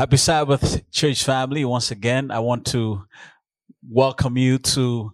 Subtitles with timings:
[0.00, 1.62] Happy Sabbath, church family.
[1.62, 3.04] Once again, I want to
[3.86, 5.12] welcome you to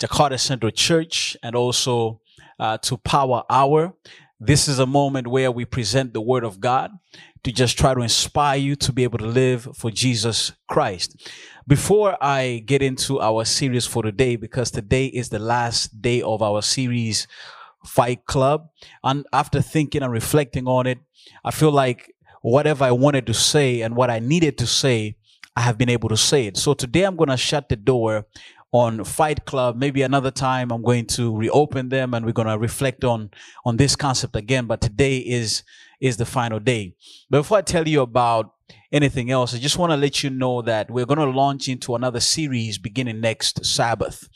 [0.00, 2.20] Jakarta Central Church and also
[2.58, 3.94] uh, to Power Hour.
[4.40, 6.90] This is a moment where we present the Word of God
[7.44, 11.30] to just try to inspire you to be able to live for Jesus Christ.
[11.68, 16.42] Before I get into our series for today, because today is the last day of
[16.42, 17.28] our series,
[17.86, 18.66] Fight Club,
[19.04, 20.98] and after thinking and reflecting on it,
[21.44, 22.13] I feel like
[22.50, 25.16] whatever I wanted to say and what I needed to say,
[25.56, 26.58] I have been able to say it.
[26.58, 28.26] So today I'm going to shut the door
[28.70, 29.76] on Fight Club.
[29.76, 33.30] Maybe another time I'm going to reopen them and we're going to reflect on,
[33.64, 34.66] on this concept again.
[34.66, 35.62] But today is,
[36.00, 36.94] is the final day.
[37.30, 38.52] But before I tell you about
[38.92, 41.94] anything else, I just want to let you know that we're going to launch into
[41.94, 44.28] another series beginning next Sabbath.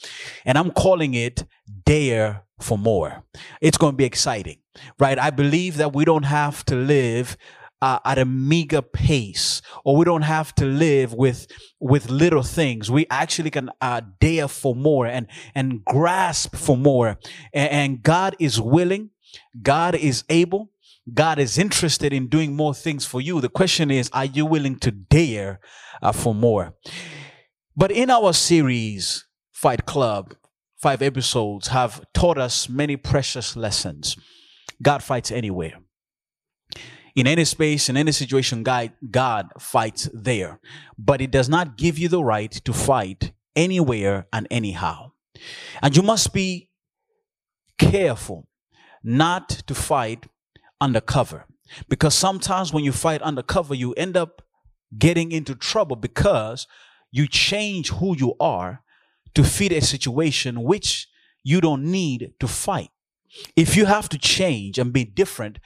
[0.47, 1.45] And I'm calling it
[1.85, 3.25] Dare for More.
[3.61, 4.61] It's going to be exciting,
[4.99, 5.19] right?
[5.19, 7.37] I believe that we don't have to live
[7.81, 11.47] uh, at a meager pace or we don't have to live with
[11.81, 12.91] with little things.
[12.91, 17.19] We actually can uh, dare for more and and grasp for more.
[17.53, 19.11] And, and god is willing
[19.63, 20.71] god is able
[21.13, 23.41] god is interested in doing more things for you.
[23.41, 25.61] The question is are you willing to dare
[26.03, 26.75] uh, for more?
[27.77, 30.35] But in our series fight club
[30.77, 34.17] five episodes have taught us many precious lessons.
[34.83, 35.75] God fights anywhere
[37.19, 40.61] in any space, in any situation, God, fights there.
[40.97, 45.13] But it does not give you the right to fight anywhere and anyhow.
[45.83, 46.71] And you must be
[47.77, 48.47] careful
[49.03, 50.27] not to fight
[50.81, 51.47] undercover.
[51.89, 54.43] Because sometimes when you fight undercover, you end up
[54.97, 56.69] getting into trouble because
[57.11, 58.83] you change who you are
[59.35, 61.09] to fit a situation which
[61.43, 62.91] you don't need to fight.
[63.57, 65.59] If you have to change and be different,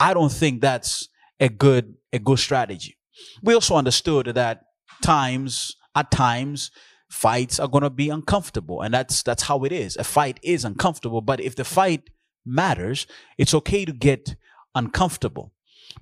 [0.00, 1.08] I don't think that's
[1.40, 2.96] a good a good strategy.
[3.42, 4.62] We also understood that
[5.02, 6.70] times at times
[7.10, 9.96] fights are going to be uncomfortable and that's that's how it is.
[9.96, 12.10] A fight is uncomfortable, but if the fight
[12.44, 13.06] matters,
[13.38, 14.36] it's okay to get
[14.74, 15.52] uncomfortable.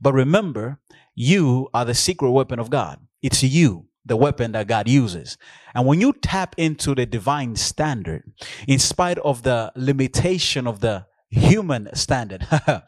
[0.01, 0.81] But remember,
[1.15, 2.99] you are the secret weapon of God.
[3.23, 5.39] It's you the weapon that God uses.
[5.75, 8.25] And when you tap into the divine standard,
[8.67, 12.47] in spite of the limitation of the human standard.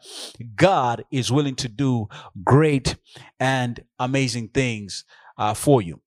[0.55, 2.07] God is willing to do
[2.43, 2.95] great
[3.39, 5.03] and amazing things
[5.37, 6.01] uh, for you.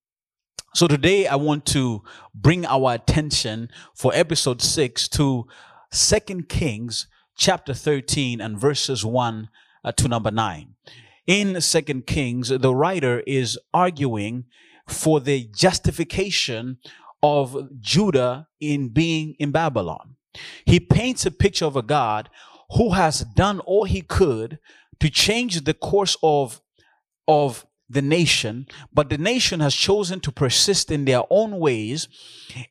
[0.74, 2.02] So today I want to
[2.34, 5.46] bring our attention for episode 6 to
[5.90, 9.48] Second Kings chapter 13 and verses 1
[9.84, 10.74] uh, to number 9.
[11.26, 14.44] In Second Kings, the writer is arguing
[14.88, 16.78] for the justification
[17.22, 20.16] of Judah in being in Babylon.
[20.64, 22.28] He paints a picture of a God
[22.72, 24.58] who has done all he could
[25.00, 26.60] to change the course of,
[27.26, 32.08] of the nation, but the nation has chosen to persist in their own ways.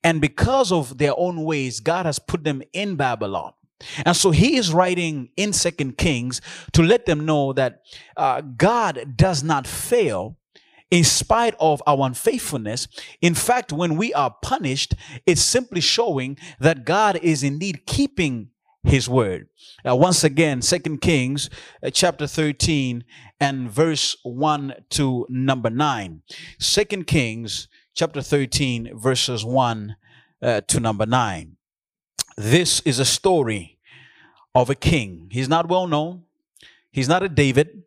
[0.03, 3.53] And because of their own ways, God has put them in Babylon.
[4.05, 6.41] And so he is writing in Second Kings
[6.73, 7.81] to let them know that
[8.15, 10.37] uh, God does not fail
[10.89, 12.87] in spite of our unfaithfulness.
[13.21, 18.49] In fact, when we are punished, it's simply showing that God is indeed keeping
[18.83, 19.49] his word.
[19.87, 21.49] Uh, once again, Second Kings
[21.83, 23.03] uh, chapter 13
[23.39, 26.21] and verse 1 to number 9.
[26.59, 29.95] Second Kings chapter 13 verses 1
[30.41, 31.57] uh, to number 9.
[32.37, 33.77] This is a story
[34.55, 35.27] of a king.
[35.31, 36.23] He's not well known.
[36.91, 37.83] He's not a David.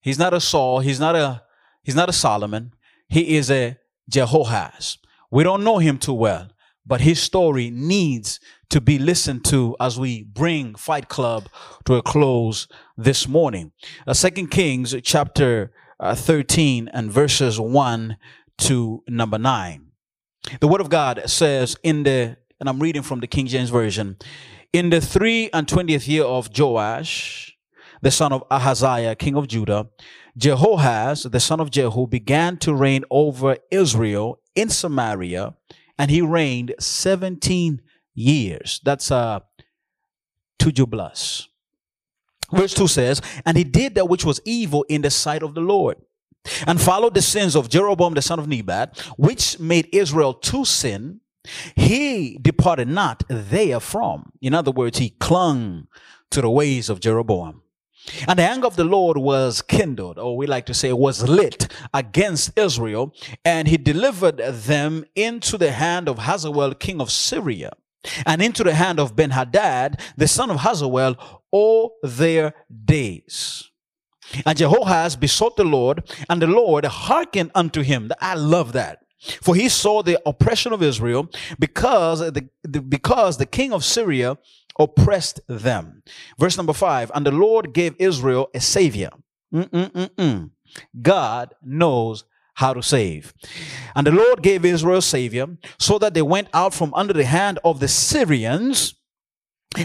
[0.00, 0.80] He's not a Saul.
[0.80, 1.42] He's not a
[1.88, 2.74] He's not a Solomon.
[3.08, 3.78] He is a
[4.10, 4.98] Jehoahaz.
[5.30, 6.48] We don't know him too well,
[6.84, 11.48] but his story needs to be listened to as we bring Fight Club
[11.86, 12.68] to a close
[12.98, 13.72] this morning.
[14.06, 18.18] Uh, Second Kings chapter uh, 13 and verses 1
[18.58, 19.86] to number 9.
[20.60, 24.18] The word of God says in the, and I'm reading from the King James Version,
[24.74, 27.56] in the three and twentieth year of Joash,
[28.02, 29.88] the son of Ahaziah, king of Judah,
[30.38, 35.54] Jehoahaz, the son of Jehu, began to reign over Israel in Samaria,
[35.98, 37.82] and he reigned 17
[38.14, 38.80] years.
[38.84, 39.40] That's uh,
[40.58, 41.48] two jubilas.
[42.52, 45.60] Verse 2 says, And he did that which was evil in the sight of the
[45.60, 45.96] Lord,
[46.66, 51.20] and followed the sins of Jeroboam the son of Nebat, which made Israel to sin.
[51.74, 54.32] He departed not therefrom.
[54.40, 55.88] In other words, he clung
[56.30, 57.62] to the ways of Jeroboam.
[58.26, 61.72] And the anger of the Lord was kindled, or we like to say was lit
[61.92, 63.14] against Israel,
[63.44, 67.72] and he delivered them into the hand of Hazael, king of Syria,
[68.24, 71.16] and into the hand of Ben Hadad, the son of Hazael,
[71.50, 73.70] all their days.
[74.44, 78.10] And Jehoahaz besought the Lord, and the Lord hearkened unto him.
[78.20, 79.00] I love that.
[79.20, 81.28] For he saw the oppression of Israel
[81.58, 84.38] because the, the, because the king of Syria
[84.78, 86.02] oppressed them.
[86.38, 89.10] Verse number five, and the Lord gave Israel a savior.
[89.52, 90.50] Mm-mm-mm-mm.
[91.00, 92.24] God knows
[92.54, 93.34] how to save.
[93.94, 95.46] And the Lord gave Israel a savior
[95.78, 98.94] so that they went out from under the hand of the Syrians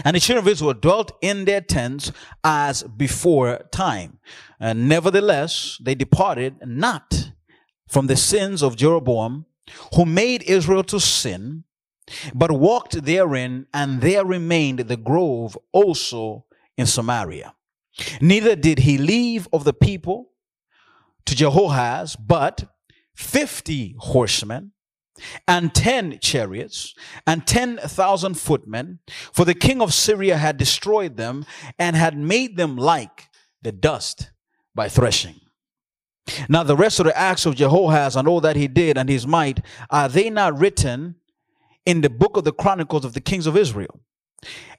[0.04, 2.10] and the children of Israel dwelt in their tents
[2.42, 4.18] as before time.
[4.58, 7.32] And nevertheless, they departed not
[7.88, 9.46] from the sins of Jeroboam,
[9.94, 11.64] who made Israel to sin,
[12.34, 16.44] but walked therein, and there remained the grove also
[16.76, 17.54] in Samaria.
[18.20, 20.30] Neither did he leave of the people
[21.26, 22.64] to Jehoahaz, but
[23.14, 24.72] fifty horsemen
[25.46, 26.94] and ten chariots
[27.26, 28.98] and ten thousand footmen,
[29.32, 31.46] for the king of Syria had destroyed them
[31.78, 33.28] and had made them like
[33.62, 34.32] the dust
[34.74, 35.40] by threshing.
[36.48, 39.26] Now, the rest of the acts of Jehoahaz and all that he did and his
[39.26, 39.60] might,
[39.90, 41.16] are they not written
[41.84, 44.00] in the book of the Chronicles of the kings of Israel?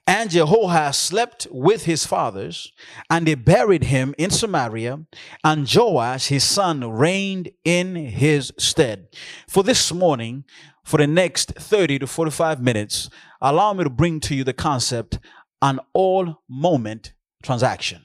[0.06, 2.72] And Jehoahaz slept with his fathers,
[3.10, 5.00] and they buried him in Samaria,
[5.42, 9.08] and Joash his son reigned in his stead.
[9.48, 10.44] For this morning,
[10.84, 13.10] for the next 30 to 45 minutes,
[13.40, 15.18] allow me to bring to you the concept
[15.60, 17.12] an all moment
[17.42, 18.04] transaction.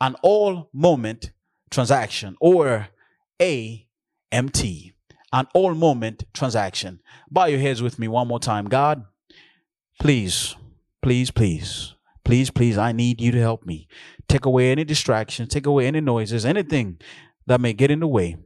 [0.00, 1.32] An all moment
[1.70, 2.88] transaction, or
[3.40, 4.92] AMT.
[5.32, 7.00] An all moment transaction.
[7.30, 8.66] Bow your heads with me one more time.
[8.66, 9.04] God,
[10.00, 10.56] please
[11.02, 11.94] Please, please,
[12.24, 13.88] please, please, I need you to help me.
[14.28, 16.98] Take away any distractions, take away any noises, anything
[17.46, 18.36] that may get in the way.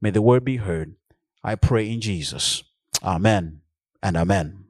[0.00, 0.96] May the word be heard.
[1.44, 2.64] I pray in Jesus.
[3.02, 3.60] Amen
[4.02, 4.64] and amen.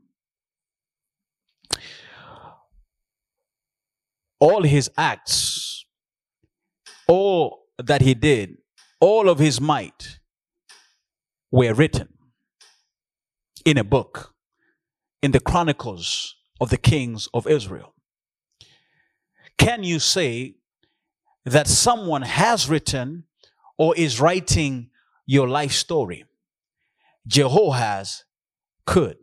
[4.39, 5.85] All his acts,
[7.09, 8.59] all that he did,
[9.01, 10.19] all of his might
[11.51, 12.09] were written
[13.65, 14.35] in a book
[15.23, 17.95] in the Chronicles of the kings of Israel.
[19.59, 20.55] Can you say
[21.45, 23.25] that someone has written
[23.77, 24.91] or is writing
[25.27, 26.25] your life story?
[27.27, 28.25] Jehoahaz
[28.87, 29.17] could.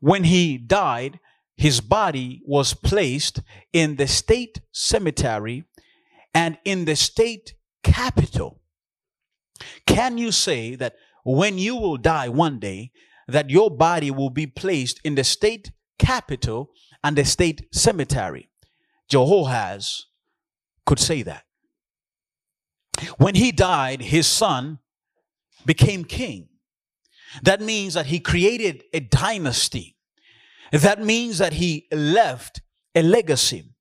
[0.00, 1.20] When he died,
[1.56, 3.40] his body was placed
[3.72, 5.64] in the state cemetery
[6.34, 8.60] and in the state capital.
[9.86, 12.90] Can you say that when you will die one day,
[13.28, 16.70] that your body will be placed in the state capital
[17.02, 18.50] and the state cemetery.
[19.08, 20.06] Jehoahaz
[20.86, 21.44] could say that.
[23.18, 24.78] When he died, his son
[25.66, 26.48] became king.
[27.42, 29.96] That means that he created a dynasty.
[30.72, 32.60] That means that he left
[32.94, 33.73] a legacy.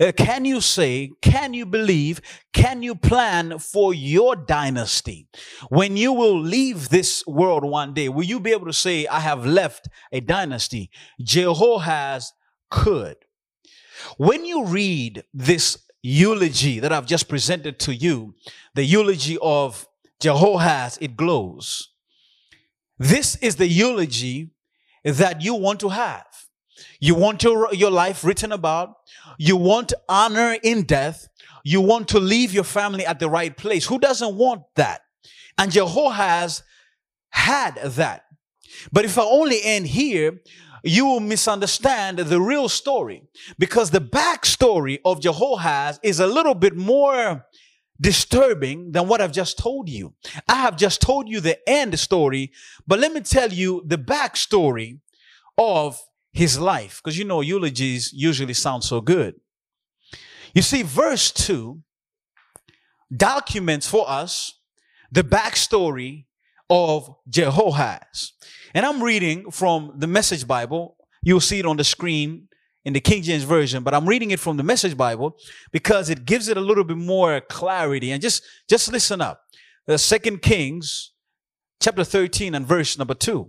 [0.00, 2.20] Uh, can you say, can you believe,
[2.52, 5.28] can you plan for your dynasty?
[5.68, 9.20] When you will leave this world one day, will you be able to say, I
[9.20, 10.90] have left a dynasty?
[11.20, 12.32] Jehoahaz
[12.70, 13.16] could.
[14.18, 18.34] When you read this eulogy that I've just presented to you,
[18.74, 19.86] the eulogy of
[20.20, 21.90] Jehoahaz, it glows.
[22.98, 24.50] This is the eulogy
[25.04, 26.26] that you want to have.
[27.00, 28.96] You want your, your life written about.
[29.38, 31.28] You want honor in death.
[31.64, 33.86] You want to leave your family at the right place.
[33.86, 35.02] Who doesn't want that?
[35.56, 36.62] And Jehoahaz
[37.30, 38.24] had that.
[38.92, 40.40] But if I only end here,
[40.82, 43.22] you will misunderstand the real story
[43.58, 47.46] because the backstory of Jehoahaz is a little bit more
[48.00, 50.14] disturbing than what I've just told you.
[50.48, 52.52] I have just told you the end story,
[52.86, 54.98] but let me tell you the backstory
[55.56, 55.98] of
[56.34, 59.36] his life because you know eulogies usually sound so good.
[60.52, 61.80] You see, verse 2
[63.16, 64.58] documents for us
[65.10, 66.26] the backstory
[66.68, 68.32] of Jehoahaz.
[68.74, 70.96] And I'm reading from the Message Bible.
[71.22, 72.48] You'll see it on the screen
[72.84, 75.36] in the King James Version, but I'm reading it from the Message Bible
[75.70, 78.10] because it gives it a little bit more clarity.
[78.10, 79.40] And just, just listen up.
[79.86, 81.12] The Second Kings,
[81.80, 83.48] chapter 13 and verse number 2.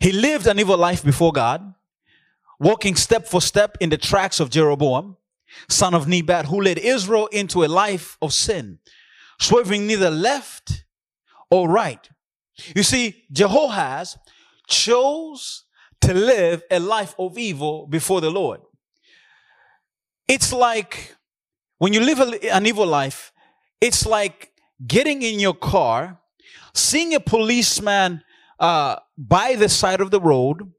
[0.00, 1.74] He lived an evil life before God,
[2.58, 5.16] walking step for step in the tracks of Jeroboam,
[5.68, 8.78] son of Nebat, who led Israel into a life of sin,
[9.40, 10.84] swerving neither left
[11.50, 12.08] or right.
[12.74, 14.16] You see, Jehoahaz
[14.68, 15.64] chose
[16.00, 18.60] to live a life of evil before the Lord.
[20.28, 21.16] It's like
[21.78, 23.32] when you live an evil life,
[23.80, 24.52] it's like
[24.86, 26.20] getting in your car,
[26.72, 28.22] seeing a policeman
[28.58, 30.72] uh, by the side of the road,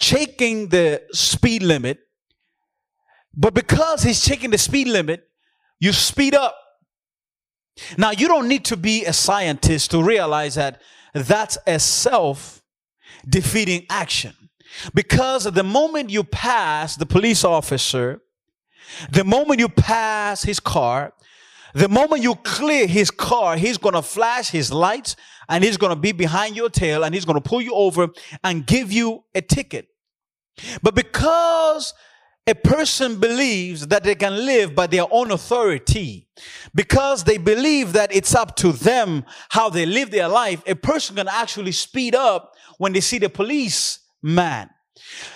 [0.00, 1.98] checking the speed limit.
[3.34, 5.24] But because he's checking the speed limit,
[5.80, 6.56] you speed up.
[7.98, 10.80] Now, you don't need to be a scientist to realize that
[11.12, 12.62] that's a self
[13.28, 14.34] defeating action.
[14.92, 18.20] Because the moment you pass the police officer,
[19.10, 21.12] the moment you pass his car,
[21.74, 25.16] the moment you clear his car, he's going to flash his lights
[25.48, 28.08] and he's going to be behind your tail and he's going to pull you over
[28.42, 29.88] and give you a ticket.
[30.82, 31.94] But because
[32.46, 36.28] a person believes that they can live by their own authority,
[36.74, 41.16] because they believe that it's up to them how they live their life, a person
[41.16, 44.68] can actually speed up when they see the police man.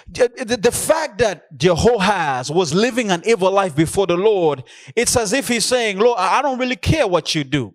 [0.08, 4.64] The, the, fact that Jehoahaz was living an evil life before the Lord,
[4.96, 7.74] it's as if he's saying, Lord, I don't really care what you do.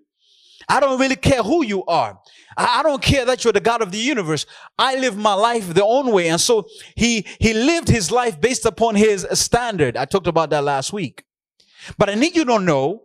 [0.68, 2.20] I don't really care who you are.
[2.58, 4.46] I don't care that you're the God of the universe.
[4.78, 6.30] I live my life the own way.
[6.30, 9.98] And so he, he lived his life based upon his standard.
[9.98, 11.24] I talked about that last week.
[11.98, 13.04] But I need you to know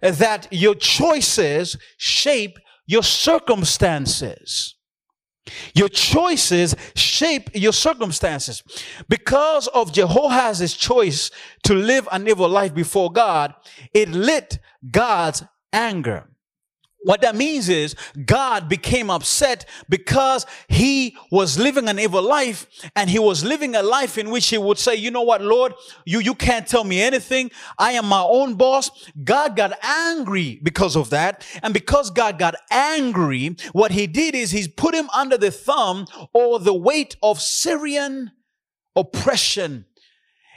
[0.00, 4.74] that your choices shape your circumstances.
[5.74, 8.62] Your choices shape your circumstances.
[9.08, 11.30] Because of Jehoahaz's choice
[11.64, 13.54] to live an evil life before God,
[13.94, 14.58] it lit
[14.90, 16.28] God's anger.
[17.06, 17.94] What that means is
[18.24, 23.82] God became upset because he was living an evil life and he was living a
[23.84, 25.72] life in which he would say, you know what, Lord,
[26.04, 27.52] you, you can't tell me anything.
[27.78, 28.90] I am my own boss.
[29.22, 31.46] God got angry because of that.
[31.62, 36.08] And because God got angry, what he did is he's put him under the thumb
[36.34, 38.32] or the weight of Syrian
[38.96, 39.86] oppression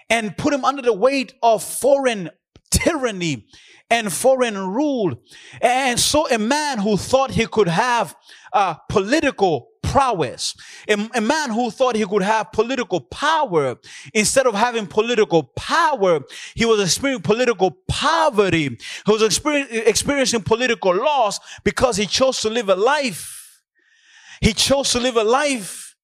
[0.10, 2.32] and put him under the weight of foreign
[2.72, 3.46] tyranny
[3.90, 5.22] and foreign rule.
[5.62, 8.16] And so a man who thought he could have
[8.54, 10.56] uh, political prowess,
[10.88, 13.78] a, a, man who thought he could have political power,
[14.14, 16.22] instead of having political power,
[16.54, 18.78] he was experiencing political poverty.
[19.06, 23.62] He was experiencing political loss because he chose to live a life.
[24.42, 25.96] He chose to live a life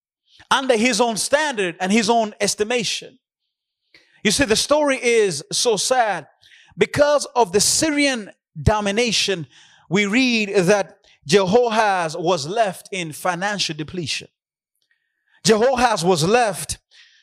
[0.49, 3.19] under his own standard and his own estimation.
[4.23, 6.27] You see, the story is so sad
[6.77, 9.47] because of the Syrian domination,
[9.89, 14.27] we read that Jehoahaz was left in financial depletion.
[15.43, 16.79] Jehoahaz was left,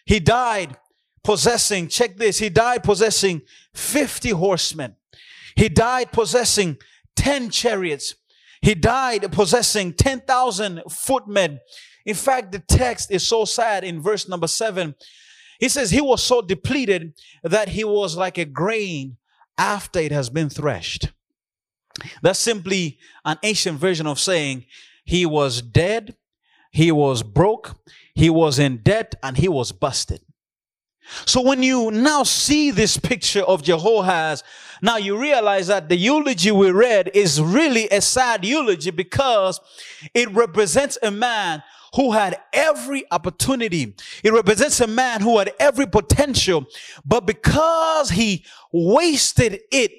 [0.06, 0.76] he died
[1.24, 3.42] possessing, check this, he died possessing
[3.74, 4.96] 50 horsemen.
[5.56, 6.78] He died possessing
[7.16, 8.14] 10 chariots.
[8.60, 11.60] He died possessing 10,000 footmen.
[12.06, 14.94] In fact, the text is so sad in verse number seven.
[15.60, 19.16] He says he was so depleted that he was like a grain
[19.58, 21.12] after it has been threshed.
[22.22, 24.64] That's simply an ancient version of saying
[25.04, 26.16] he was dead,
[26.70, 27.76] he was broke,
[28.14, 30.20] he was in debt, and he was busted.
[31.26, 34.42] So when you now see this picture of Jehoahaz,
[34.80, 39.60] now you realize that the eulogy we read is really a sad eulogy because
[40.14, 41.62] it represents a man
[41.94, 43.94] who had every opportunity.
[44.22, 46.66] It represents a man who had every potential,
[47.04, 49.92] but because he wasted it,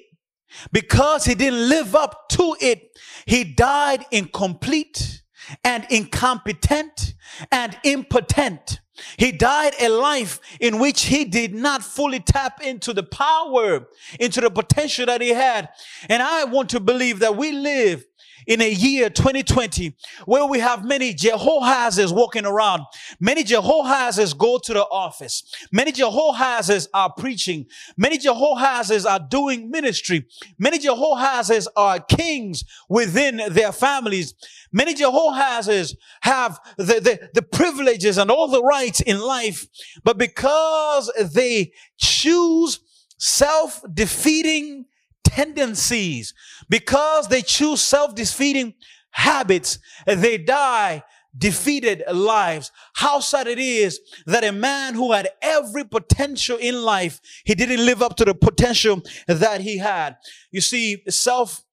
[0.72, 5.22] because he didn't live up to it, he died incomplete
[5.62, 7.14] and incompetent
[7.50, 8.80] and impotent.
[9.18, 13.88] He died a life in which he did not fully tap into the power,
[14.20, 15.68] into the potential that he had.
[16.08, 18.04] And I want to believe that we live
[18.46, 19.96] in a year 2020
[20.26, 22.82] where we have many Jehoahazes walking around.
[23.20, 25.42] Many Jehoahazes go to the office.
[25.72, 27.66] Many Jehoahazes are preaching.
[27.96, 30.26] Many Jehoahazes are doing ministry.
[30.58, 34.34] Many Jehoahazes are kings within their families.
[34.72, 39.66] Many Jehoahazes have the, the, the privileges and all the rights in life,
[40.02, 42.80] but because they choose
[43.18, 44.86] self-defeating
[45.24, 46.34] tendencies.
[46.68, 48.74] Because they choose self-defeating
[49.10, 51.02] habits, they die
[51.36, 52.70] defeated lives.
[52.94, 57.84] How sad it is that a man who had every potential in life, he didn't
[57.84, 60.16] live up to the potential that he had.
[60.52, 61.64] You see, self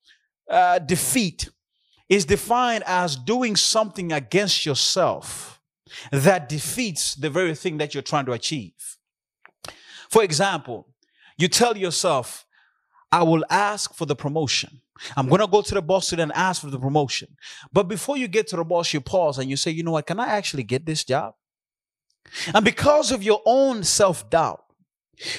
[0.50, 1.50] uh, defeat
[2.10, 5.62] is defined as doing something against yourself
[6.12, 8.98] that defeats the very thing that you're trying to achieve.
[10.10, 10.88] For example,
[11.38, 12.46] you tell yourself,
[13.12, 14.82] I will ask for the promotion.
[15.18, 17.30] I'm going to go to the boss today and ask for the promotion.
[17.74, 20.06] But before you get to the boss, you pause and you say, you know what?
[20.06, 21.34] Can I actually get this job?
[22.53, 24.63] And because of your own self doubt,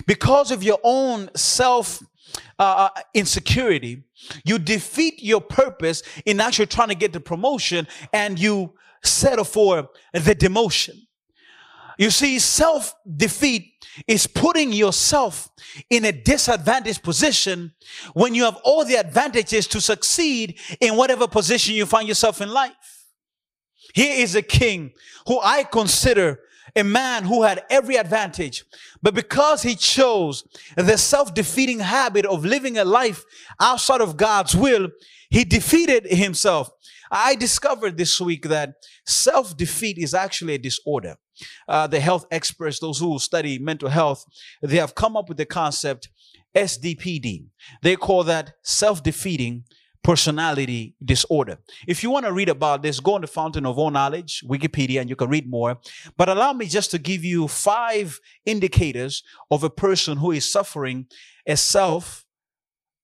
[0.07, 2.03] because of your own self
[2.59, 4.05] uh, uh, insecurity,
[4.45, 9.91] you defeat your purpose in actually trying to get the promotion and you settle for
[10.13, 10.97] the demotion.
[11.99, 13.73] You see, self defeat
[14.07, 15.51] is putting yourself
[15.91, 17.73] in a disadvantaged position
[18.15, 22.49] when you have all the advantages to succeed in whatever position you find yourself in
[22.49, 23.07] life.
[23.95, 24.93] Here is a king
[25.27, 26.41] who I consider
[26.75, 28.65] a man who had every advantage,
[29.03, 30.45] but because he chose
[30.77, 33.25] the self-defeating habit of living a life
[33.61, 34.89] outside of God's will,
[35.29, 36.71] he defeated himself.
[37.13, 38.73] I discovered this week that
[39.05, 41.17] self-defeat is actually a disorder.
[41.69, 44.25] Uh, the health experts, those who study mental health,
[44.63, 46.09] they have come up with the concept
[46.55, 47.45] SDPD.
[47.83, 49.65] They call that self-defeating
[50.03, 51.59] personality disorder.
[51.87, 55.01] If you want to read about this, go on the Fountain of All Knowledge, Wikipedia,
[55.01, 55.79] and you can read more.
[56.17, 61.07] But allow me just to give you five indicators of a person who is suffering
[61.47, 62.25] a self,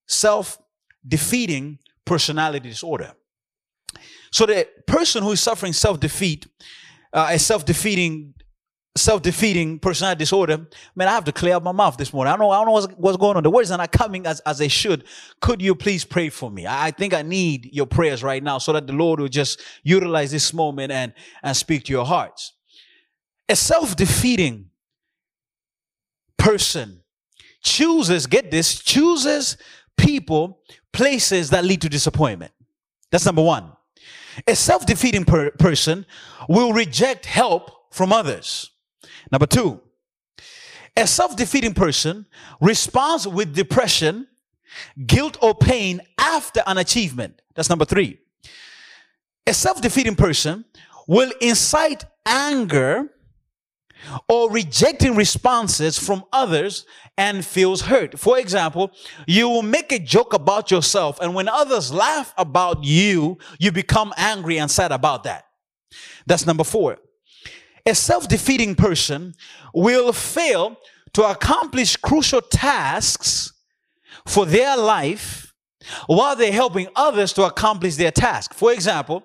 [0.06, 0.58] self
[1.06, 3.12] defeating personality disorder.
[4.30, 6.46] So the person who is suffering self defeat,
[7.12, 8.34] uh, a self defeating
[8.98, 12.32] self-defeating personality disorder, man, I have to clear up my mouth this morning.
[12.32, 13.42] I don't know, I don't know what's, what's going on.
[13.42, 15.04] The words are not coming as, as they should.
[15.40, 16.66] Could you please pray for me?
[16.66, 19.62] I, I think I need your prayers right now so that the Lord will just
[19.82, 22.54] utilize this moment and, and speak to your hearts.
[23.48, 24.68] A self-defeating
[26.36, 27.02] person
[27.62, 29.56] chooses, get this, chooses
[29.96, 30.60] people,
[30.92, 32.52] places that lead to disappointment.
[33.10, 33.72] That's number one.
[34.46, 36.06] A self-defeating per- person
[36.48, 38.70] will reject help from others.
[39.30, 39.80] Number two,
[40.96, 42.26] a self defeating person
[42.60, 44.26] responds with depression,
[45.06, 47.40] guilt, or pain after an achievement.
[47.54, 48.18] That's number three.
[49.46, 50.64] A self defeating person
[51.06, 53.08] will incite anger
[54.28, 56.86] or rejecting responses from others
[57.16, 58.18] and feels hurt.
[58.18, 58.92] For example,
[59.26, 64.12] you will make a joke about yourself, and when others laugh about you, you become
[64.16, 65.44] angry and sad about that.
[66.26, 66.98] That's number four
[67.86, 69.34] a self-defeating person
[69.72, 70.76] will fail
[71.14, 73.52] to accomplish crucial tasks
[74.26, 75.54] for their life
[76.06, 78.52] while they're helping others to accomplish their task.
[78.52, 79.22] For example,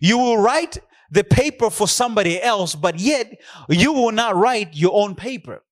[0.00, 0.78] you will write
[1.10, 5.62] the paper for somebody else, but yet you will not write your own paper.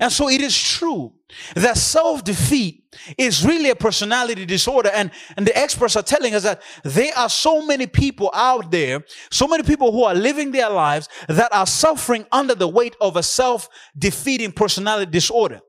[0.00, 1.14] And so it is true
[1.54, 2.84] that self-defeat
[3.16, 4.90] is really a personality disorder.
[4.92, 9.04] And, and the experts are telling us that there are so many people out there,
[9.30, 13.16] so many people who are living their lives that are suffering under the weight of
[13.16, 15.60] a self-defeating personality disorder.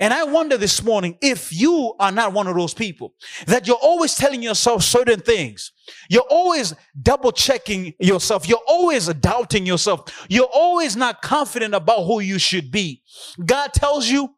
[0.00, 3.14] And I wonder this morning if you are not one of those people
[3.46, 5.72] that you're always telling yourself certain things.
[6.08, 8.48] You're always double checking yourself.
[8.48, 10.26] You're always doubting yourself.
[10.28, 13.02] You're always not confident about who you should be.
[13.44, 14.34] God tells you,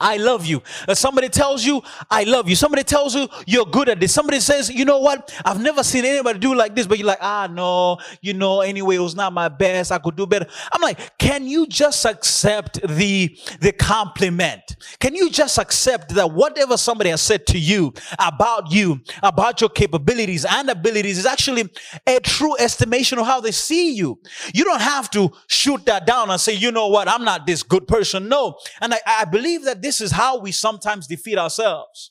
[0.00, 0.60] I love you.
[0.88, 1.80] Uh, somebody tells you,
[2.10, 2.56] I love you.
[2.56, 4.12] Somebody tells you, you're good at this.
[4.12, 5.32] Somebody says, you know what?
[5.44, 8.96] I've never seen anybody do like this, but you're like, ah, no, you know, anyway,
[8.96, 9.92] it was not my best.
[9.92, 10.46] I could do better.
[10.72, 14.76] I'm like, can you just accept the, the compliment?
[14.98, 19.70] Can you just accept that whatever somebody has said to you about you, about your
[19.70, 21.70] capabilities and abilities is actually
[22.04, 24.18] a true estimation of how they see you?
[24.52, 27.06] You don't have to shoot that down and say, you know what?
[27.06, 28.28] I'm not this good person.
[28.28, 28.58] No.
[28.80, 32.10] And I, I believe that this is how we sometimes defeat ourselves.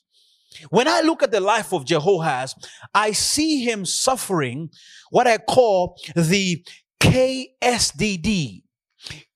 [0.70, 2.54] When I look at the life of Jehoahaz,
[2.94, 4.70] I see him suffering
[5.10, 6.64] what I call the
[7.00, 8.62] KSDD,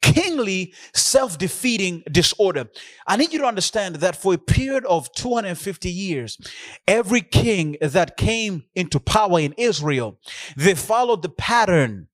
[0.01, 2.68] kingly self-defeating disorder.
[3.07, 6.38] I need you to understand that for a period of 250 years,
[6.87, 10.18] every king that came into power in Israel,
[10.57, 12.09] they followed the pattern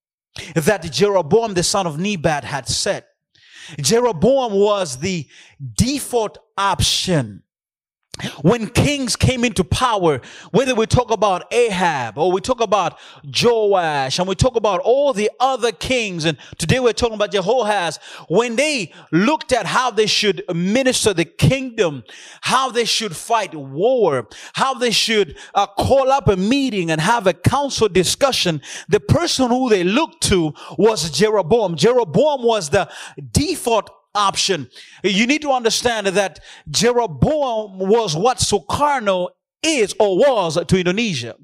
[0.54, 3.08] that Jeroboam, the son of Nebat, had set.
[3.80, 5.28] Jeroboam was the
[5.74, 7.42] default option.
[8.42, 10.20] When kings came into power,
[10.52, 15.12] whether we talk about Ahab or we talk about Joash and we talk about all
[15.12, 17.98] the other kings, and today we're talking about Jehoahaz,
[18.28, 22.04] when they looked at how they should minister the kingdom,
[22.42, 27.26] how they should fight war, how they should uh, call up a meeting and have
[27.26, 31.74] a council discussion, the person who they looked to was Jeroboam.
[31.74, 32.88] Jeroboam was the
[33.32, 34.68] default option.
[35.02, 39.30] You need to understand that Jeroboam was what Sukarno
[39.62, 41.36] is or was to Indonesia.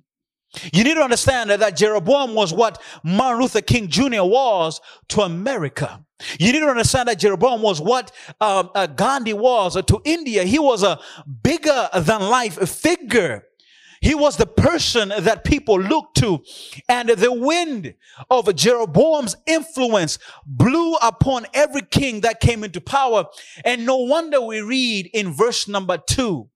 [0.73, 4.23] You need to understand that Jeroboam was what Martin Luther King Jr.
[4.23, 6.05] was to America.
[6.39, 10.43] You need to understand that Jeroboam was what um, uh, Gandhi was to India.
[10.45, 10.99] He was a
[11.43, 13.45] bigger than life figure.
[14.01, 16.43] He was the person that people looked to.
[16.89, 17.95] And the wind
[18.31, 23.27] of Jeroboam's influence blew upon every king that came into power.
[23.65, 26.49] And no wonder we read in verse number two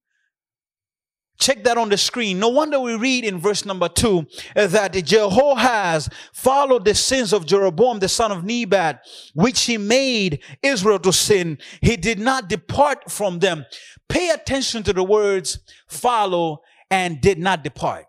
[1.38, 2.38] Check that on the screen.
[2.38, 7.44] No wonder we read in verse number two uh, that Jehoahaz followed the sins of
[7.44, 9.04] Jeroboam, the son of Nebat,
[9.35, 11.59] which he made Israel to sin.
[11.80, 13.66] He did not depart from them.
[14.09, 16.61] Pay attention to the words follow
[16.94, 18.07] and did not depart.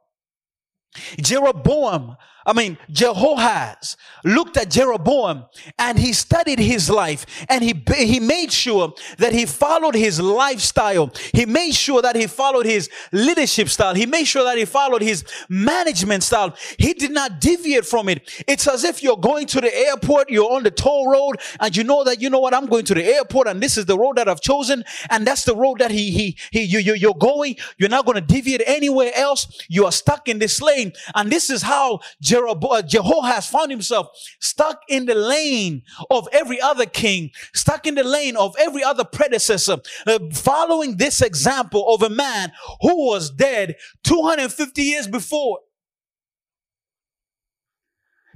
[1.18, 5.46] Jeroboam I mean, Jehoahaz looked at Jeroboam
[5.80, 11.12] and he studied his life and he, he made sure that he followed his lifestyle.
[11.34, 13.96] He made sure that he followed his leadership style.
[13.96, 16.56] He made sure that he followed his management style.
[16.78, 18.44] He did not deviate from it.
[18.48, 21.84] It's as if you're going to the airport, you're on the toll road and you
[21.84, 24.18] know that, you know what, I'm going to the airport and this is the road
[24.18, 27.56] that I've chosen and that's the road that he, he, he, you, you, you're going.
[27.78, 29.48] You're not going to deviate anywhere else.
[29.70, 30.94] You are stuck in this lane.
[31.14, 34.08] And this is how Jeroboam, uh, Jehoahaz found himself
[34.40, 39.04] stuck in the lane of every other king, stuck in the lane of every other
[39.04, 45.60] predecessor, uh, following this example of a man who was dead 250 years before.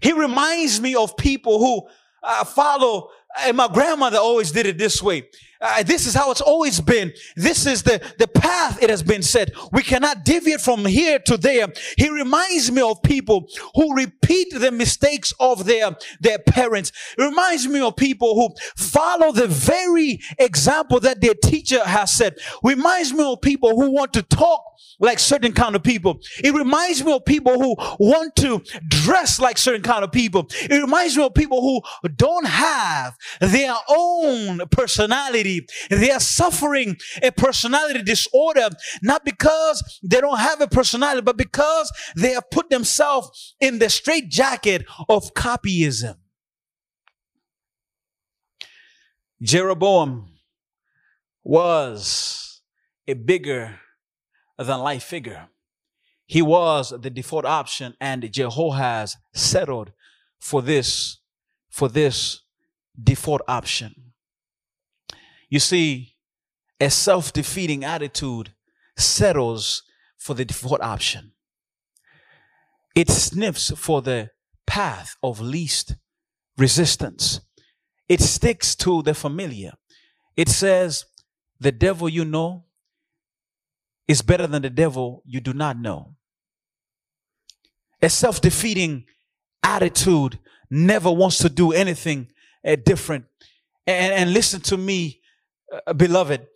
[0.01, 1.87] He reminds me of people who
[2.23, 3.09] uh, follow,
[3.41, 5.29] and my grandmother always did it this way.
[5.61, 7.11] Uh, this is how it's always been.
[7.35, 9.49] This is the, the path it has been set.
[9.73, 11.67] We cannot deviate from here to there.
[11.97, 16.93] He reminds me of people who repeat the mistakes of their, their parents.
[17.17, 22.37] It reminds me of people who follow the very example that their teacher has set.
[22.63, 24.63] Reminds me of people who want to talk
[24.99, 26.19] like certain kind of people.
[26.43, 30.47] It reminds me of people who want to dress like certain kind of people.
[30.61, 35.48] It reminds me of people who don't have their own personality.
[35.89, 38.69] They are suffering a personality disorder,
[39.01, 43.89] not because they don't have a personality, but because they have put themselves in the
[43.89, 46.15] straitjacket of copyism.
[49.41, 50.27] Jeroboam
[51.43, 52.61] was
[53.07, 53.79] a bigger
[54.57, 55.47] than life figure.
[56.25, 59.93] He was the default option and Jehoahaz settled
[60.39, 61.17] for this,
[61.69, 62.41] for this
[63.01, 64.08] default option.
[65.49, 66.15] You see,
[66.79, 68.53] a self-defeating attitude
[68.97, 69.83] settles
[70.17, 71.31] for the default option.
[72.95, 74.31] It sniffs for the
[74.67, 75.95] path of least
[76.57, 77.41] resistance.
[78.07, 79.73] It sticks to the familiar.
[80.35, 81.05] It says,
[81.59, 82.65] the devil you know
[84.07, 86.15] is better than the devil you do not know.
[88.01, 89.05] A self defeating
[89.61, 92.31] attitude never wants to do anything
[92.65, 93.25] uh, different.
[93.85, 95.18] And, and, listen to me,
[95.87, 96.47] uh, beloved.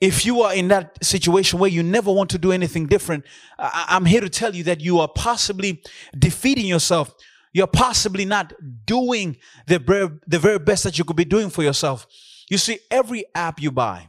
[0.00, 3.24] If you are in that situation where you never want to do anything different,
[3.58, 5.82] I, I'm here to tell you that you are possibly
[6.18, 7.12] defeating yourself.
[7.52, 8.54] You're possibly not
[8.86, 12.06] doing the, the very best that you could be doing for yourself.
[12.48, 14.08] You see, every app you buy,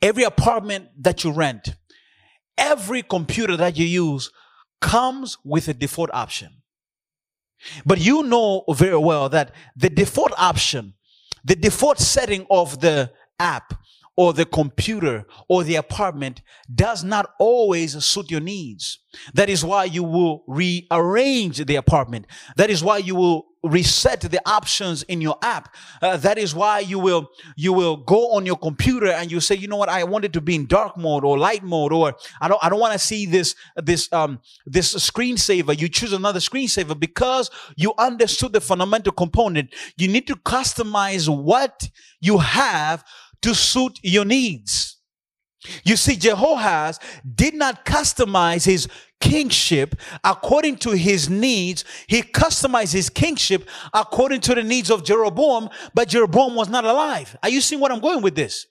[0.00, 1.74] Every apartment that you rent,
[2.56, 4.30] every computer that you use
[4.80, 6.62] comes with a default option.
[7.84, 10.94] But you know very well that the default option,
[11.44, 13.74] the default setting of the app
[14.18, 16.42] or the computer or the apartment
[16.74, 18.98] does not always suit your needs.
[19.32, 22.26] That is why you will rearrange the apartment.
[22.56, 25.72] That is why you will reset the options in your app.
[26.02, 29.54] Uh, that is why you will you will go on your computer and you say,
[29.54, 32.14] you know what, I want it to be in dark mode or light mode, or
[32.40, 35.78] I don't I don't want to see this this um this screensaver.
[35.80, 39.72] You choose another screensaver because you understood the fundamental component.
[39.96, 41.88] You need to customize what
[42.20, 43.04] you have
[43.42, 44.98] to suit your needs.
[45.84, 47.00] You see, Jehoahaz
[47.34, 48.88] did not customize his
[49.20, 51.84] kingship according to his needs.
[52.06, 57.36] He customized his kingship according to the needs of Jeroboam, but Jeroboam was not alive.
[57.42, 58.66] Are you seeing what I'm going with this?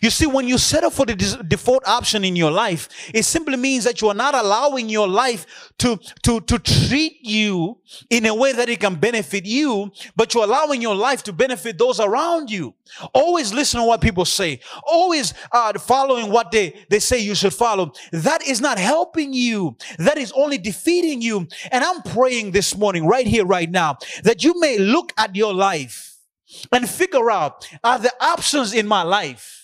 [0.00, 1.14] You see, when you settle for the
[1.46, 5.72] default option in your life, it simply means that you are not allowing your life
[5.78, 7.78] to, to, to treat you
[8.08, 11.76] in a way that it can benefit you, but you're allowing your life to benefit
[11.76, 12.74] those around you.
[13.12, 14.60] Always listen to what people say.
[14.84, 17.92] Always uh, following what they, they say you should follow.
[18.12, 19.76] That is not helping you.
[19.98, 21.46] That is only defeating you.
[21.70, 25.52] And I'm praying this morning, right here, right now, that you may look at your
[25.52, 26.16] life
[26.72, 29.56] and figure out, are the options in my life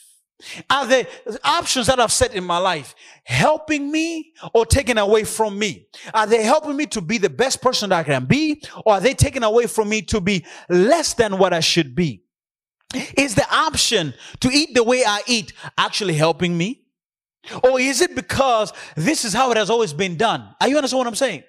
[0.70, 1.06] are the
[1.44, 5.88] options that I've set in my life helping me or taking away from me?
[6.12, 9.00] Are they helping me to be the best person that I can be or are
[9.00, 12.24] they taking away from me to be less than what I should be?
[13.16, 16.82] Is the option to eat the way I eat actually helping me?
[17.62, 20.54] Or is it because this is how it has always been done?
[20.60, 21.42] Are you understand what I'm saying?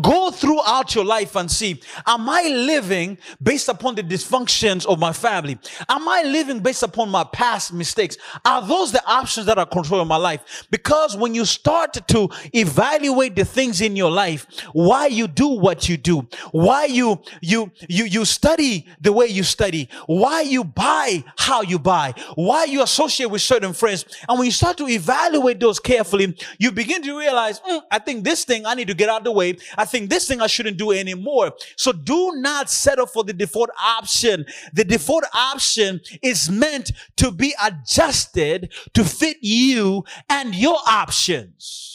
[0.00, 5.12] Go throughout your life and see, am I living based upon the dysfunctions of my
[5.12, 5.58] family?
[5.88, 8.16] Am I living based upon my past mistakes?
[8.44, 10.66] Are those the options that are controlling my life?
[10.70, 15.88] Because when you start to evaluate the things in your life, why you do what
[15.88, 21.24] you do, why you, you, you, you study the way you study, why you buy
[21.36, 24.04] how you buy, why you associate with certain friends.
[24.28, 28.24] And when you start to evaluate those carefully, you begin to realize, mm, I think
[28.24, 30.46] this thing I need to get out of the way I think this thing I
[30.46, 31.52] shouldn't do anymore.
[31.76, 34.46] So do not settle for the default option.
[34.72, 41.90] The default option is meant to be adjusted to fit you and your options.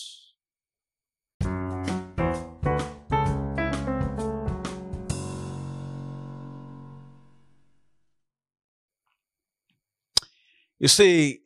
[10.77, 11.39] You see,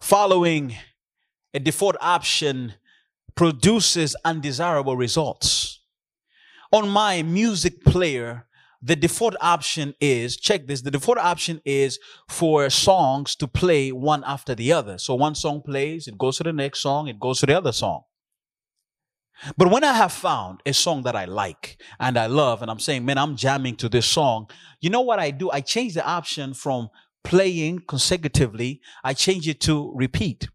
[0.00, 0.74] following
[1.52, 2.74] a default option
[3.38, 5.78] produces undesirable results.
[6.72, 8.48] On my music player,
[8.82, 14.24] the default option is check this the default option is for songs to play one
[14.26, 14.98] after the other.
[14.98, 17.70] So one song plays it goes to the next song it goes to the other
[17.70, 18.02] song.
[19.56, 22.80] But when i have found a song that i like and i love and i'm
[22.80, 25.48] saying man i'm jamming to this song you know what i do?
[25.52, 26.88] I change the option from
[27.22, 30.48] playing consecutively i change it to repeat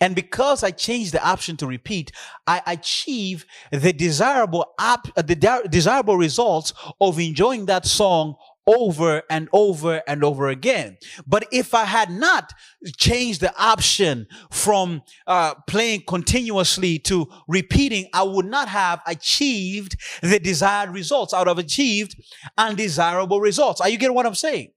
[0.00, 2.12] and because I changed the option to repeat,
[2.46, 9.22] I achieve the desirable op- uh, the de- desirable results of enjoying that song over
[9.28, 10.96] and over and over again.
[11.26, 12.52] But if I had not
[12.96, 20.38] changed the option from uh, playing continuously to repeating, I would not have achieved the
[20.38, 21.32] desired results.
[21.32, 22.16] I would have achieved
[22.56, 23.80] undesirable results.
[23.80, 24.72] Are you getting what I'm saying?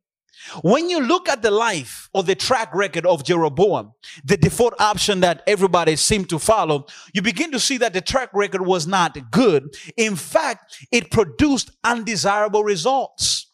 [0.62, 5.20] When you look at the life or the track record of Jeroboam, the default option
[5.22, 9.18] that everybody seemed to follow, you begin to see that the track record was not
[9.32, 9.76] good.
[9.98, 13.46] In fact, it produced undesirable results.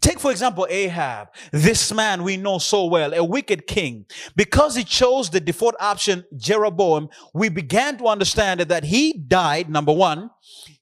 [0.00, 4.06] Take, for example, Ahab, this man we know so well, a wicked king.
[4.36, 9.92] Because he chose the default option, Jeroboam, we began to understand that he died, number
[9.92, 10.30] one.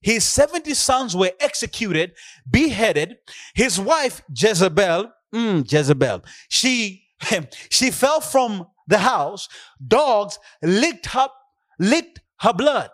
[0.03, 2.13] His 70 sons were executed,
[2.49, 3.17] beheaded.
[3.55, 6.23] His wife, Jezebel, Mm, Jezebel.
[6.49, 7.05] She
[7.71, 9.49] she fell from the house.
[9.87, 11.35] Dogs licked up,
[11.79, 12.91] licked her blood.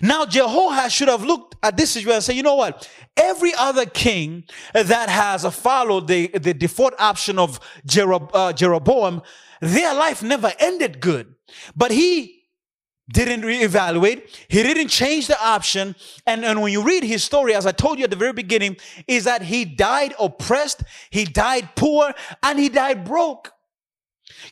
[0.00, 2.88] Now Jehoash should have looked at this situation and said, you know what?
[3.16, 7.58] Every other king that has followed the, the default option of
[8.32, 9.22] uh, Jeroboam,
[9.60, 11.34] their life never ended good.
[11.74, 12.41] But he
[13.10, 14.22] didn't reevaluate.
[14.48, 15.94] He didn't change the option.
[16.26, 18.76] And, and when you read his story, as I told you at the very beginning,
[19.06, 22.12] is that he died oppressed, he died poor,
[22.42, 23.52] and he died broke.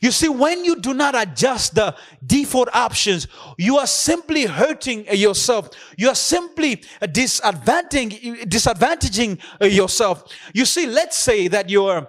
[0.01, 5.69] You see, when you do not adjust the default options, you are simply hurting yourself.
[5.97, 10.31] You are simply disadvantaging, disadvantaging yourself.
[10.53, 12.07] You see, let's say that you're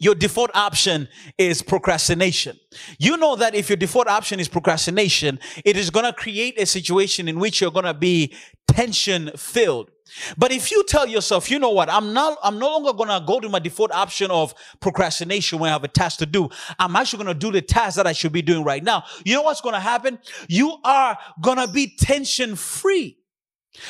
[0.00, 1.08] your default option
[1.38, 2.58] is procrastination.
[2.98, 6.66] You know that if your default option is procrastination, it is going to create a
[6.66, 8.34] situation in which you're going to be
[8.66, 9.90] tension filled.
[10.36, 13.24] But if you tell yourself, you know what, I'm not, I'm no longer going to
[13.24, 16.48] go to my default option of procrastination when I have a task to do.
[16.78, 19.04] I'm actually going to do the task that I should be doing right now.
[19.24, 20.18] You know what's going to happen?
[20.48, 23.19] You are going to be tension free.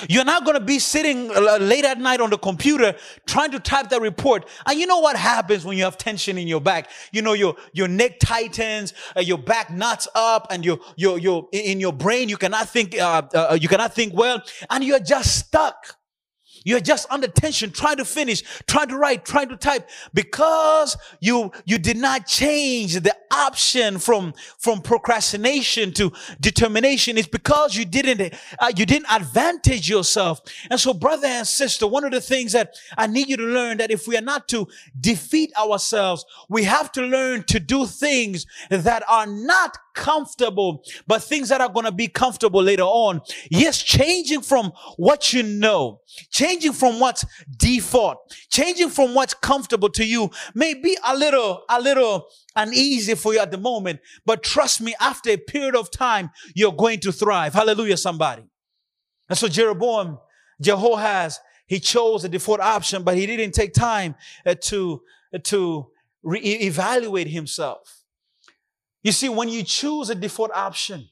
[0.09, 2.95] You're not going to be sitting uh, late at night on the computer
[3.27, 4.47] trying to type that report.
[4.66, 6.90] And you know what happens when you have tension in your back?
[7.12, 11.49] You know, your, your neck tightens, uh, your back knots up and your, your, your,
[11.53, 15.38] in your brain, you cannot think, uh, uh, you cannot think well and you're just
[15.38, 15.97] stuck.
[16.64, 21.53] You're just under tension, trying to finish, trying to write, trying to type because you,
[21.64, 27.16] you did not change the option from, from procrastination to determination.
[27.16, 30.40] It's because you didn't, uh, you didn't advantage yourself.
[30.70, 33.79] And so brother and sister, one of the things that I need you to learn
[33.79, 34.68] that if we are not to
[35.01, 41.48] defeat ourselves, we have to learn to do things that are not comfortable, but things
[41.48, 43.20] that are going to be comfortable later on.
[43.50, 46.00] Yes, changing from what you know,
[46.31, 47.24] changing from what's
[47.57, 48.18] default,
[48.50, 52.26] changing from what's comfortable to you may be a little, a little
[52.57, 56.72] uneasy for you at the moment, but trust me, after a period of time, you're
[56.72, 57.55] going to thrive.
[57.55, 58.42] Hallelujah, somebody.
[59.29, 60.18] And so Jeroboam,
[60.61, 65.03] Jehoahaz, he chose a default option, but he didn't take time uh, to,
[65.44, 65.87] to
[66.22, 67.99] re- evaluate himself.
[69.02, 71.08] You see, when you choose a default option,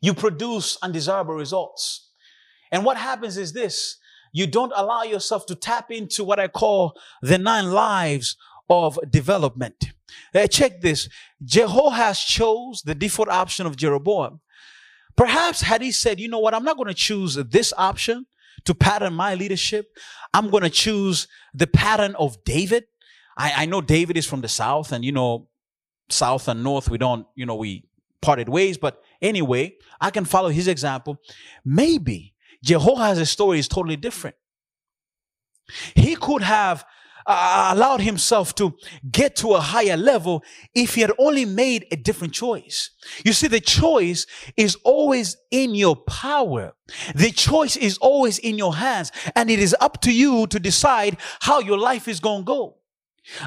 [0.00, 2.10] you produce undesirable results.
[2.72, 3.98] And what happens is this
[4.32, 8.36] you don't allow yourself to tap into what I call the nine lives
[8.68, 9.86] of development.
[10.34, 11.08] Uh, check this
[11.44, 14.40] Jehoash chose the default option of Jeroboam,
[15.20, 18.24] Perhaps had he said, you know what, I'm not going to choose this option
[18.64, 19.86] to pattern my leadership.
[20.32, 22.84] I'm going to choose the pattern of David.
[23.36, 25.48] I, I know David is from the South and, you know,
[26.12, 27.84] South and North, we don't, you know, we
[28.20, 28.76] parted ways.
[28.76, 31.18] But anyway, I can follow his example.
[31.64, 34.36] Maybe Jehoahaz's story is totally different.
[35.94, 36.84] He could have
[37.26, 38.74] uh, allowed himself to
[39.10, 40.42] get to a higher level
[40.74, 42.90] if he had only made a different choice.
[43.24, 46.72] You see, the choice is always in your power.
[47.14, 51.18] The choice is always in your hands and it is up to you to decide
[51.40, 52.79] how your life is going to go.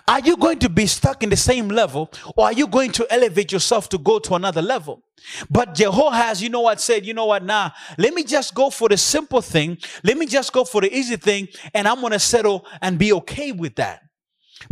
[0.07, 3.07] Are you going to be stuck in the same level or are you going to
[3.11, 5.03] elevate yourself to go to another level?
[5.49, 8.89] But Jehoahaz, you know what, said, you know what, nah, let me just go for
[8.89, 9.77] the simple thing.
[10.03, 13.13] Let me just go for the easy thing and I'm going to settle and be
[13.13, 14.01] okay with that.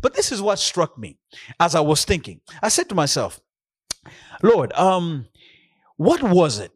[0.02, 1.18] But this is what struck me
[1.60, 2.42] as I was thinking.
[2.62, 3.40] I said to myself,
[4.42, 5.28] Lord, um,
[5.98, 6.72] what was it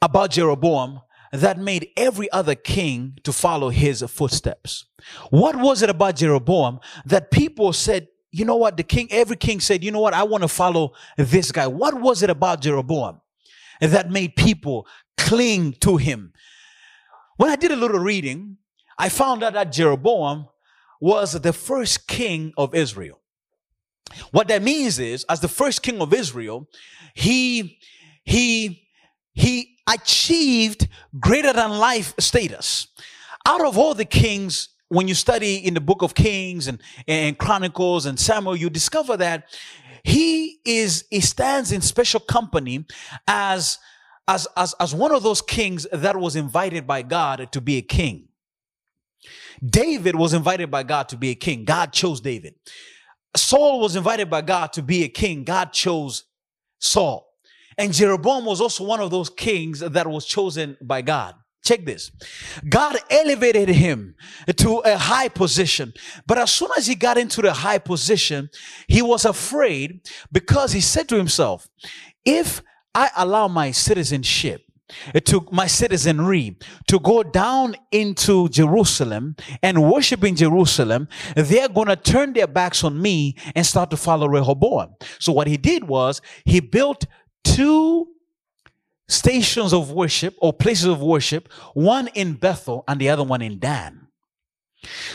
[0.00, 1.00] about Jeroboam
[1.32, 4.86] that made every other king to follow his footsteps.
[5.30, 9.60] What was it about Jeroboam that people said, you know what, the king, every king
[9.60, 11.66] said, you know what, I want to follow this guy.
[11.66, 13.20] What was it about Jeroboam
[13.80, 16.32] that made people cling to him?
[17.36, 18.58] When I did a little reading,
[18.98, 20.48] I found out that Jeroboam
[21.00, 23.20] was the first king of Israel.
[24.32, 26.68] What that means is, as the first king of Israel,
[27.14, 27.78] he,
[28.24, 28.82] he,
[29.34, 30.88] he achieved
[31.18, 32.88] greater than life status.
[33.46, 37.38] Out of all the kings, when you study in the book of Kings and, and
[37.38, 39.44] Chronicles and Samuel, you discover that
[40.02, 42.86] he is he stands in special company
[43.26, 43.78] as
[44.26, 47.82] as as, as one of those kings that was invited by God to be a
[47.82, 48.28] king.
[49.64, 51.64] David was invited by God to be a king.
[51.64, 52.54] God chose David.
[53.36, 55.44] Saul was invited by God to be a king.
[55.44, 56.24] God chose
[56.78, 57.29] Saul.
[57.80, 61.34] And Jeroboam was also one of those kings that was chosen by God.
[61.64, 62.10] Check this.
[62.68, 64.16] God elevated him
[64.54, 65.94] to a high position.
[66.26, 68.50] But as soon as he got into the high position,
[68.86, 71.68] he was afraid because he said to himself,
[72.22, 72.60] if
[72.94, 74.60] I allow my citizenship
[75.24, 81.96] to my citizenry to go down into Jerusalem and worship in Jerusalem, they're going to
[81.96, 84.96] turn their backs on me and start to follow Rehoboam.
[85.18, 87.06] So what he did was he built
[87.44, 88.08] two
[89.08, 93.58] stations of worship or places of worship, one in Bethel and the other one in
[93.58, 94.06] Dan.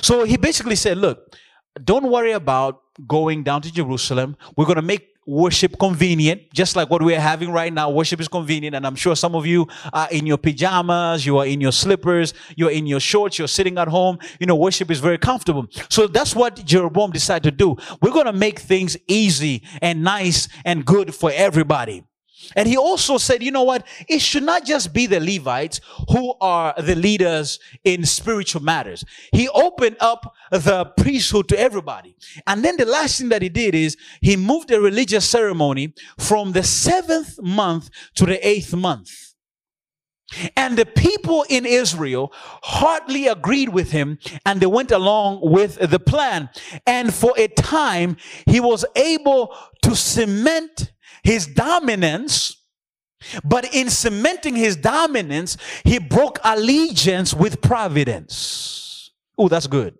[0.01, 1.35] So he basically said, look,
[1.83, 4.38] don't worry about going down to Jerusalem.
[4.55, 7.89] We're going to make worship convenient, just like what we're having right now.
[7.89, 8.75] Worship is convenient.
[8.75, 12.33] And I'm sure some of you are in your pajamas, you are in your slippers,
[12.55, 14.19] you're in your shorts, you're sitting at home.
[14.39, 15.65] You know, worship is very comfortable.
[15.89, 17.75] So that's what Jeroboam decided to do.
[18.01, 22.03] We're going to make things easy and nice and good for everybody.
[22.55, 23.86] And he also said, you know what?
[24.08, 29.03] It should not just be the Levites who are the leaders in spiritual matters.
[29.31, 32.15] He opened up the priesthood to everybody.
[32.47, 36.51] And then the last thing that he did is he moved the religious ceremony from
[36.51, 39.25] the seventh month to the eighth month.
[40.58, 45.99] And the people in Israel hardly agreed with him and they went along with the
[45.99, 46.49] plan.
[46.88, 50.91] And for a time, he was able to cement
[51.25, 52.55] his dominance,
[53.43, 59.11] but in cementing his dominance, he broke allegiance with providence.
[59.38, 59.95] Oh, that's good.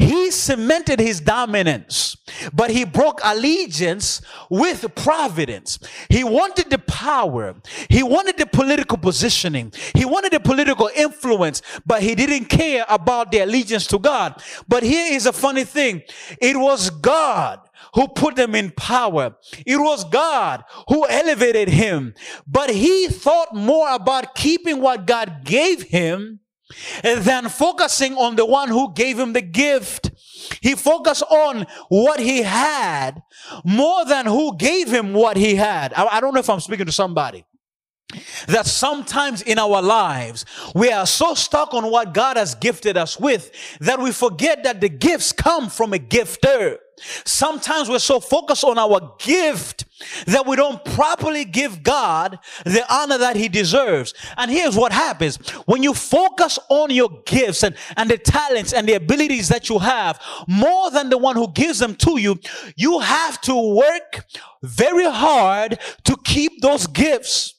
[0.00, 2.16] He cemented his dominance,
[2.52, 5.78] but he broke allegiance with providence.
[6.08, 7.54] He wanted the power.
[7.88, 9.72] He wanted the political positioning.
[9.94, 14.42] He wanted the political influence, but he didn't care about the allegiance to God.
[14.66, 16.02] But here is a funny thing.
[16.40, 17.60] It was God
[17.94, 19.36] who put them in power.
[19.66, 22.14] It was God who elevated him.
[22.46, 26.40] But he thought more about keeping what God gave him
[27.02, 30.10] than focusing on the one who gave him the gift.
[30.60, 33.22] He focused on what he had
[33.64, 35.92] more than who gave him what he had.
[35.94, 37.44] I, I don't know if I'm speaking to somebody
[38.46, 43.18] that sometimes in our lives we are so stuck on what God has gifted us
[43.18, 46.76] with that we forget that the gifts come from a gifter.
[47.24, 49.84] Sometimes we're so focused on our gift
[50.26, 54.14] that we don't properly give God the honor that he deserves.
[54.36, 55.36] And here's what happens.
[55.66, 59.78] When you focus on your gifts and, and the talents and the abilities that you
[59.78, 62.38] have more than the one who gives them to you,
[62.76, 64.24] you have to work
[64.62, 67.54] very hard to keep those gifts.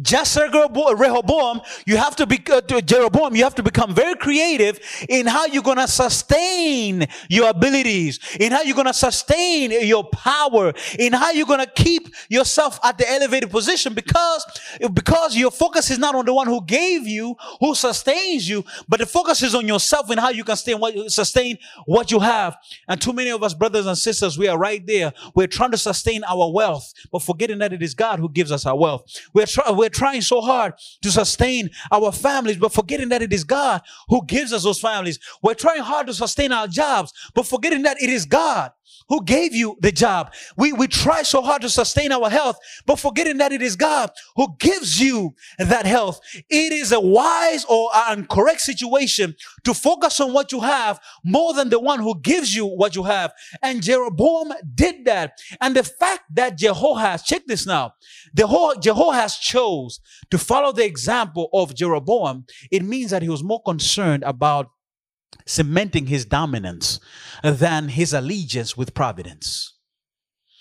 [0.00, 3.34] Just like Rehoboam, you have to be uh, Jeroboam.
[3.36, 8.62] You have to become very creative in how you're gonna sustain your abilities, in how
[8.62, 13.94] you're gonna sustain your power, in how you're gonna keep yourself at the elevated position.
[13.94, 14.44] Because
[14.92, 19.00] because your focus is not on the one who gave you, who sustains you, but
[19.00, 22.56] the focus is on yourself and how you can sustain what sustain what you have.
[22.88, 25.12] And too many of us, brothers and sisters, we are right there.
[25.34, 28.66] We're trying to sustain our wealth, but forgetting that it is God who gives us
[28.66, 29.04] our wealth.
[29.32, 33.32] We're trying Uh, we're trying so hard to sustain our families, but forgetting that it
[33.32, 35.18] is God who gives us those families.
[35.42, 38.72] We're trying hard to sustain our jobs, but forgetting that it is God
[39.08, 40.32] who gave you the job.
[40.56, 44.10] We, we try so hard to sustain our health, but forgetting that it is God
[44.36, 46.20] who gives you that health.
[46.48, 49.34] It is a wise or an correct situation
[49.64, 53.04] to focus on what you have more than the one who gives you what you
[53.04, 53.32] have.
[53.62, 55.38] And Jeroboam did that.
[55.60, 57.94] And the fact that Jehoahaz, check this now,
[58.34, 62.44] the whole Jehoahaz chose to follow the example of Jeroboam.
[62.70, 64.70] It means that he was more concerned about
[65.46, 67.00] cementing his dominance
[67.42, 69.74] than his allegiance with providence.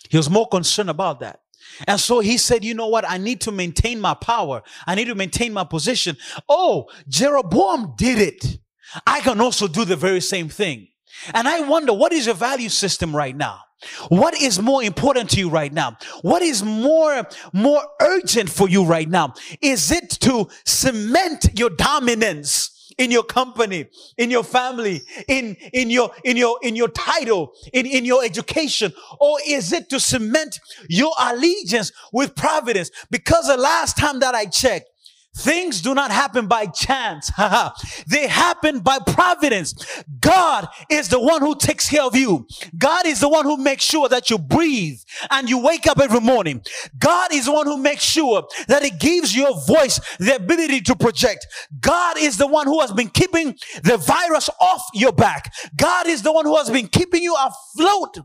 [0.09, 1.41] He was more concerned about that.
[1.87, 3.07] And so he said, you know what?
[3.07, 4.63] I need to maintain my power.
[4.85, 6.17] I need to maintain my position.
[6.47, 8.59] Oh, Jeroboam did it.
[9.05, 10.87] I can also do the very same thing.
[11.33, 13.61] And I wonder, what is your value system right now?
[14.09, 15.97] What is more important to you right now?
[16.21, 19.33] What is more, more urgent for you right now?
[19.61, 22.71] Is it to cement your dominance?
[22.97, 23.87] In your company,
[24.17, 28.93] in your family, in, in your, in your, in your title, in, in your education?
[29.19, 32.91] Or is it to cement your allegiance with providence?
[33.11, 34.89] Because the last time that I checked,
[35.37, 37.31] Things do not happen by chance.
[38.07, 39.75] they happen by providence.
[40.19, 42.47] God is the one who takes care of you.
[42.77, 44.97] God is the one who makes sure that you breathe
[45.29, 46.61] and you wake up every morning.
[46.97, 50.95] God is the one who makes sure that it gives your voice the ability to
[50.95, 51.45] project.
[51.79, 55.53] God is the one who has been keeping the virus off your back.
[55.75, 58.17] God is the one who has been keeping you afloat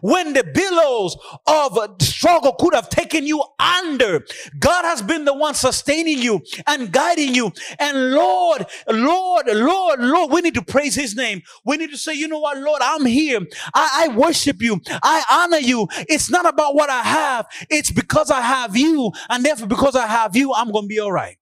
[0.00, 1.16] when the billows
[1.46, 4.24] of struggle could have taken you under,
[4.58, 7.52] God has been the one sustaining you and guiding you.
[7.78, 11.42] And Lord, Lord, Lord, Lord, we need to praise His name.
[11.64, 13.40] We need to say, you know what, Lord, I'm here.
[13.74, 14.80] I, I worship you.
[15.02, 15.88] I honor you.
[16.08, 17.46] It's not about what I have.
[17.68, 19.12] It's because I have you.
[19.28, 21.36] And therefore, because I have you, I'm going to be all right.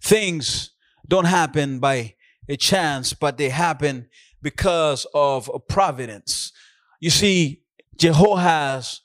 [0.00, 0.72] Things
[1.08, 2.14] don't happen by
[2.48, 4.08] a chance, but they happen
[4.42, 6.52] because of providence.
[7.00, 7.62] You see,
[7.96, 9.00] Jehoahaz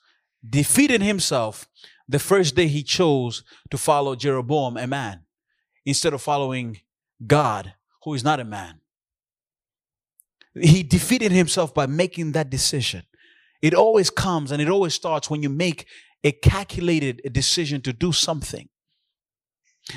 [0.48, 1.68] defeated himself
[2.08, 5.20] the first day he chose to follow Jeroboam, a man,
[5.84, 6.80] instead of following
[7.26, 7.74] God,
[8.04, 8.80] who is not a man.
[10.54, 13.04] He defeated himself by making that decision.
[13.62, 15.86] It always comes and it always starts when you make
[16.24, 18.68] a calculated decision to do something.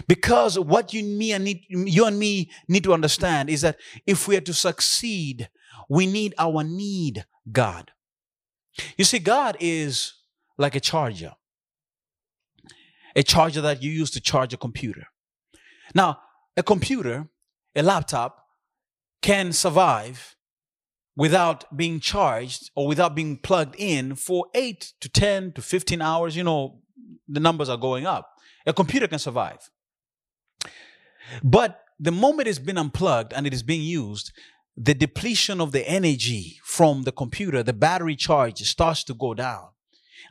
[0.07, 4.27] Because what you, me and need, you and me need to understand is that if
[4.27, 5.49] we are to succeed,
[5.89, 7.91] we need our need God.
[8.97, 10.13] You see, God is
[10.57, 11.33] like a charger,
[13.15, 15.07] a charger that you use to charge a computer.
[15.93, 16.19] Now,
[16.57, 17.29] a computer,
[17.75, 18.45] a laptop,
[19.21, 20.35] can survive
[21.15, 26.35] without being charged or without being plugged in for 8 to 10 to 15 hours.
[26.35, 26.81] You know,
[27.27, 28.31] the numbers are going up.
[28.65, 29.69] A computer can survive.
[31.43, 34.31] But the moment it's been unplugged and it is being used,
[34.77, 39.69] the depletion of the energy from the computer, the battery charge starts to go down.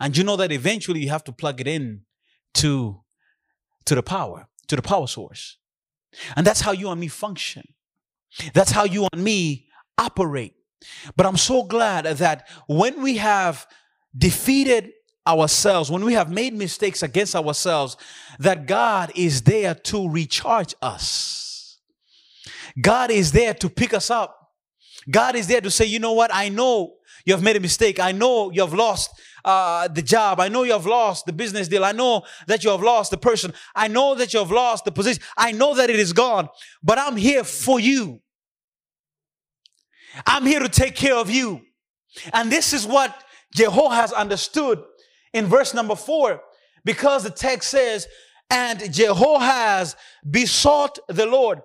[0.01, 2.03] And you know that eventually you have to plug it in
[2.55, 3.01] to,
[3.87, 5.57] to the power, to the power source.
[6.37, 7.65] And that's how you and me function.
[8.53, 10.55] That's how you and me operate.
[11.17, 13.67] But I'm so glad that when we have
[14.17, 14.93] defeated
[15.27, 17.97] ourselves, when we have made mistakes against ourselves,
[18.39, 21.79] that God is there to recharge us.
[22.81, 24.53] God is there to pick us up.
[25.11, 26.31] God is there to say, you know what?
[26.35, 26.95] I know
[27.25, 28.01] you have made a mistake.
[28.01, 29.11] I know you have lost
[29.45, 30.41] uh, the job.
[30.41, 31.85] I know you have lost the business deal.
[31.85, 33.53] I know that you have lost the person.
[33.75, 35.23] I know that you have lost the position.
[35.37, 36.49] I know that it is gone,
[36.83, 38.21] but I'm here for you.
[40.27, 41.63] I'm here to take care of you.
[42.33, 44.83] And this is what Jehoahaz understood
[45.35, 46.41] in verse number four,
[46.85, 48.07] because the text says,
[48.49, 49.97] and Jehoahaz
[50.29, 51.61] besought the Lord.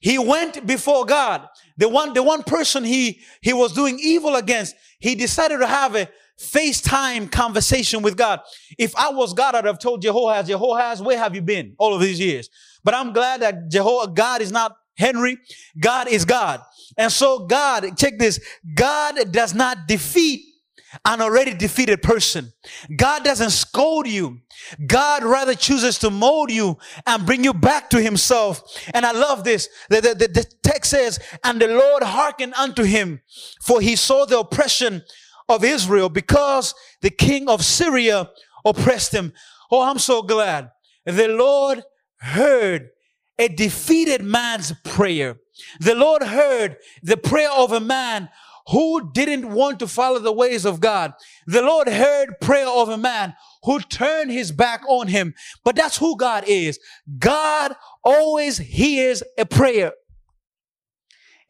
[0.00, 1.48] He went before God.
[1.76, 5.94] The one, the one person he, he was doing evil against, he decided to have
[5.94, 8.40] a FaceTime conversation with God.
[8.78, 12.00] If I was God, I'd have told Jehoahaz, Jehoahaz, where have you been all of
[12.00, 12.48] these years?
[12.84, 15.38] But I'm glad that Jehovah, God is not Henry.
[15.78, 16.60] God is God.
[16.96, 18.40] And so God, check this,
[18.74, 20.44] God does not defeat
[21.04, 22.52] an already defeated person.
[22.94, 24.40] God doesn't scold you.
[24.86, 28.62] God rather chooses to mold you and bring you back to himself.
[28.94, 29.68] And I love this.
[29.90, 33.20] The, the, the, text says, and the Lord hearkened unto him,
[33.62, 35.02] for he saw the oppression
[35.48, 38.30] of Israel because the king of Syria
[38.64, 39.32] oppressed him.
[39.70, 40.70] Oh, I'm so glad.
[41.04, 41.84] The Lord
[42.18, 42.90] heard
[43.38, 45.38] a defeated man's prayer.
[45.80, 48.28] The Lord heard the prayer of a man
[48.70, 51.12] who didn't want to follow the ways of God.
[51.46, 55.34] The Lord heard prayer of a man who turned his back on him.
[55.64, 56.78] But that's who God is.
[57.18, 59.92] God always hears a prayer.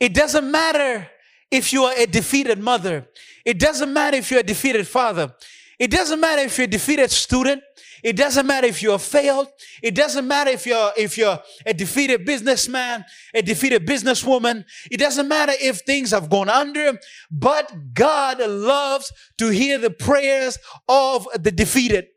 [0.00, 1.08] It doesn't matter
[1.50, 3.08] if you are a defeated mother.
[3.44, 5.34] It doesn't matter if you're a defeated father.
[5.78, 7.62] It doesn't matter if you're a defeated student.
[8.02, 9.48] It doesn't matter if you're failed.
[9.82, 14.64] It doesn't matter if you're, if you're a defeated businessman, a defeated businesswoman.
[14.90, 16.98] It doesn't matter if things have gone under,
[17.30, 22.08] but God loves to hear the prayers of the defeated.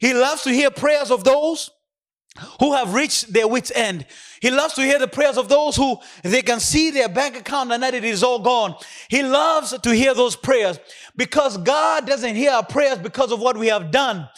[0.00, 1.70] He loves to hear prayers of those
[2.60, 4.06] who have reached their wits end.
[4.40, 7.72] He loves to hear the prayers of those who they can see their bank account
[7.72, 8.76] and that it is all gone.
[9.08, 10.78] He loves to hear those prayers
[11.16, 14.28] because God doesn't hear our prayers because of what we have done.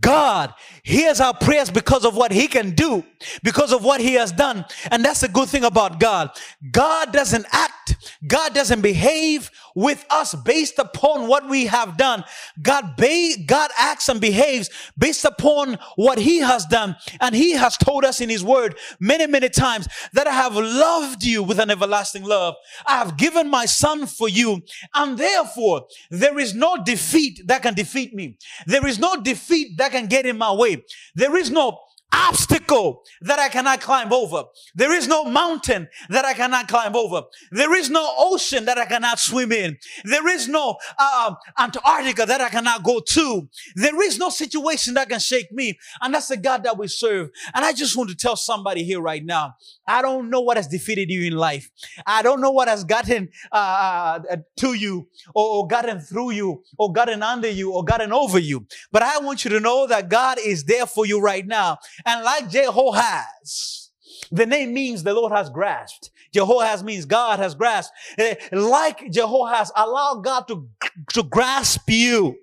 [0.00, 3.04] God hears our prayers because of what he can do,
[3.44, 4.64] because of what he has done.
[4.90, 6.30] And that's the good thing about God.
[6.72, 12.24] God doesn't act, God doesn't behave with us based upon what we have done.
[12.60, 16.96] God, ba- God acts and behaves based upon what he has done.
[17.20, 21.22] And he has told us in his word many, many times that I have loved
[21.22, 22.54] you with an everlasting love.
[22.86, 24.62] I have given my son for you.
[24.94, 28.38] And therefore, there is no defeat that can defeat me.
[28.66, 30.84] There is no defeat that can get in my way.
[31.14, 31.78] There is no
[32.16, 34.44] obstacle that I cannot climb over.
[34.74, 37.22] There is no mountain that I cannot climb over.
[37.50, 39.76] There is no ocean that I cannot swim in.
[40.04, 43.48] There is no uh, Antarctica that I cannot go to.
[43.74, 45.78] There is no situation that can shake me.
[46.00, 47.30] And that's the God that we serve.
[47.54, 49.54] And I just want to tell somebody here right now,
[49.86, 51.70] I don't know what has defeated you in life.
[52.06, 56.62] I don't know what has gotten uh, uh to you or, or gotten through you
[56.78, 58.66] or gotten under you or gotten over you.
[58.92, 61.78] But I want you to know that God is there for you right now.
[62.06, 63.90] And like Jehoahaz,
[64.30, 66.10] the name means the Lord has grasped.
[66.32, 67.92] Jehoahaz means God has grasped.
[68.16, 70.68] Eh, like Jehoahaz, allow God to,
[71.14, 72.36] to grasp you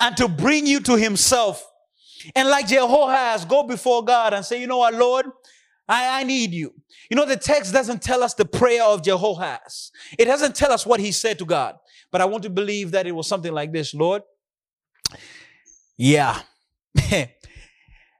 [0.00, 1.64] and to bring you to himself.
[2.34, 5.26] And like Jehoahaz, go before God and say, you know what, Lord,
[5.88, 6.74] I, I need you.
[7.10, 9.92] You know, the text doesn't tell us the prayer of Jehoahaz.
[10.18, 11.76] It doesn't tell us what he said to God.
[12.10, 14.22] But I want to believe that it was something like this, Lord.
[15.96, 16.40] Yeah.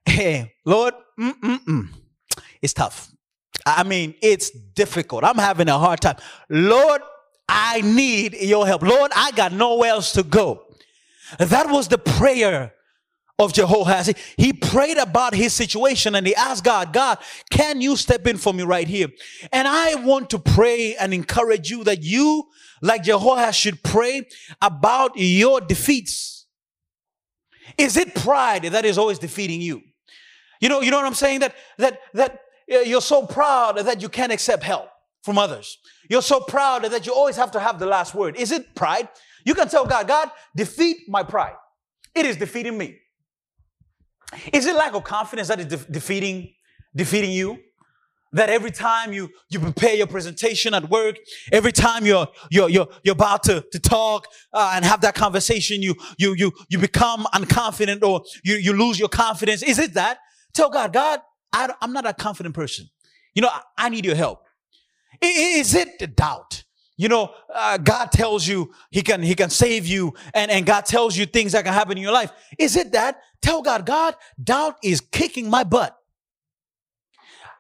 [0.05, 1.89] Hey, Lord, mm-mm-mm.
[2.61, 3.13] it's tough.
[3.65, 5.25] I mean, it's difficult.
[5.25, 6.17] I'm having a hard time.
[6.49, 7.03] Lord,
[7.49, 8.83] I need your help.
[8.83, 10.65] Lord, I got nowhere else to go.
[11.39, 12.75] That was the prayer
[13.39, 14.13] of Jehoahaz.
[14.37, 17.19] He prayed about his situation and he asked God, God,
[17.51, 19.09] can you step in for me right here?
[19.53, 22.49] And I want to pray and encourage you that you,
[22.81, 24.27] like Jehoahaz, should pray
[24.61, 26.47] about your defeats.
[27.79, 29.83] Is it pride that is always defeating you?
[30.63, 31.41] You know, you know what I'm saying?
[31.41, 32.39] That that that
[32.69, 34.89] you're so proud that you can't accept help
[35.25, 35.77] from others.
[36.09, 38.37] You're so proud that you always have to have the last word.
[38.37, 39.09] Is it pride?
[39.45, 41.57] You can tell God, God, defeat my pride.
[42.15, 42.99] It is defeating me.
[44.53, 46.55] Is it lack of confidence that is de- defeating
[46.95, 47.59] defeating you?
[48.35, 51.17] That every time you you prepare your presentation at work,
[51.51, 55.83] every time you're you're you're, you're about to, to talk uh, and have that conversation,
[55.83, 59.65] you you you you become unconfident or you you lose your confidence.
[59.65, 60.19] Is it that?
[60.55, 61.21] Tell God, God,
[61.53, 62.89] I, am not a confident person.
[63.35, 64.47] You know, I, I need your help.
[65.21, 66.65] Is it the doubt?
[66.97, 70.85] You know, uh, God tells you he can, he can save you and, and God
[70.85, 72.31] tells you things that can happen in your life.
[72.59, 73.21] Is it that?
[73.41, 75.97] Tell God, God, doubt is kicking my butt.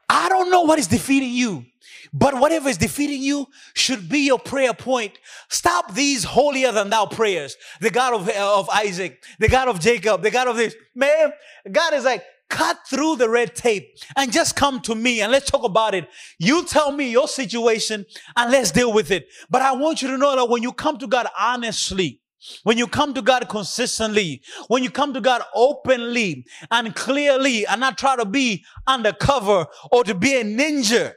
[0.08, 1.64] I don't know what is defeating you,
[2.12, 5.18] but whatever is defeating you should be your prayer point.
[5.48, 7.56] Stop these holier than thou prayers.
[7.80, 10.76] The God of, of Isaac, the God of Jacob, the God of this.
[10.94, 11.32] Man,
[11.70, 12.22] God is like,
[12.52, 16.06] cut through the red tape and just come to me and let's talk about it.
[16.38, 18.04] You tell me your situation
[18.36, 19.26] and let's deal with it.
[19.48, 22.20] But I want you to know that when you come to God honestly,
[22.62, 27.80] when you come to God consistently, when you come to God openly and clearly and
[27.80, 31.14] not try to be undercover or to be a ninja,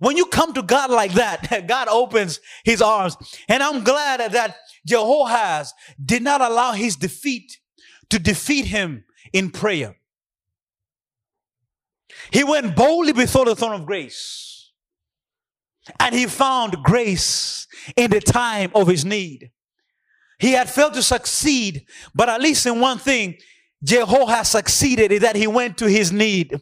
[0.00, 3.16] when you come to God like that, God opens his arms.
[3.48, 4.56] And I'm glad that
[4.86, 5.72] Jehoahaz
[6.04, 7.58] did not allow his defeat
[8.10, 9.95] to defeat him in prayer.
[12.30, 14.72] He went boldly before the throne of grace.
[16.00, 17.66] And he found grace
[17.96, 19.50] in the time of his need.
[20.38, 23.36] He had failed to succeed, but at least in one thing,
[23.82, 26.60] Jehoahaz succeeded is that he went to his need.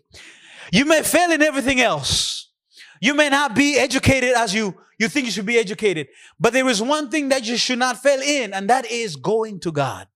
[0.73, 2.53] You may fail in everything else.
[3.01, 6.09] You may not be educated as you, you think you should be educated,
[6.39, 9.61] but there is one thing that you should not fail in, and that is going
[9.61, 10.07] to God.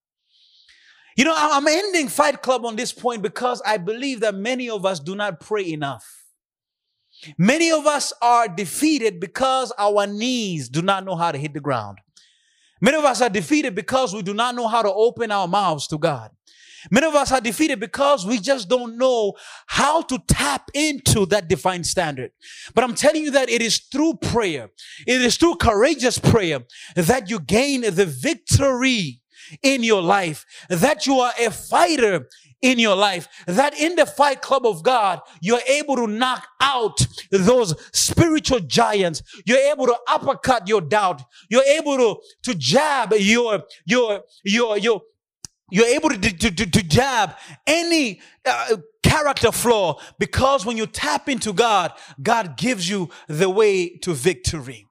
[1.19, 4.87] You know, I'm ending Fight Club on this point because I believe that many of
[4.87, 6.07] us do not pray enough.
[7.37, 11.61] Many of us are defeated because our knees do not know how to hit the
[11.61, 11.99] ground.
[12.81, 15.89] Many of us are defeated because we do not know how to open our mouths
[15.89, 16.31] to God.
[16.89, 19.33] Many of us are defeated because we just don't know
[19.67, 22.31] how to tap into that divine standard.
[22.77, 24.71] But I'm telling you that it is through prayer,
[25.05, 26.61] it is through courageous prayer
[26.95, 29.18] that you gain the victory
[29.63, 32.29] in your life, that you are a fighter
[32.61, 37.07] in your life, that in the fight club of God, you're able to knock out
[37.31, 39.23] those spiritual giants.
[39.47, 41.23] You're able to uppercut your doubt.
[41.49, 45.03] You're able to, to jab your, your, your, your,
[45.71, 47.37] you're able to, to, to, to jab
[47.67, 53.97] any uh, character flaw because when you tap into God, God gives you the way
[53.99, 54.87] to victory.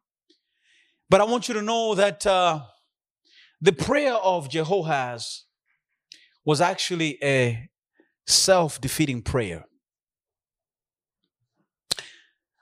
[1.10, 2.62] But I want you to know that uh,
[3.62, 5.46] the prayer of Jehoahaz
[6.46, 7.70] was actually a
[8.28, 9.66] self defeating prayer.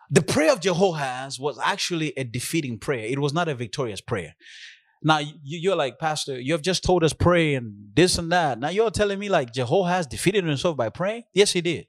[0.10, 4.36] The prayer of Jehoahaz was actually a defeating prayer, it was not a victorious prayer.
[5.04, 8.60] Now you're like, Pastor, you have just told us pray and this and that.
[8.60, 11.24] Now you're telling me like Jehoahaz defeated himself by praying?
[11.32, 11.86] Yes, he did.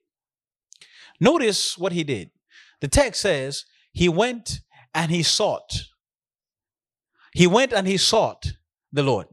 [1.18, 2.30] Notice what he did.
[2.82, 4.61] The text says he went
[4.94, 5.84] and he sought.
[7.32, 8.52] He went and he sought
[8.97, 9.26] the Lord.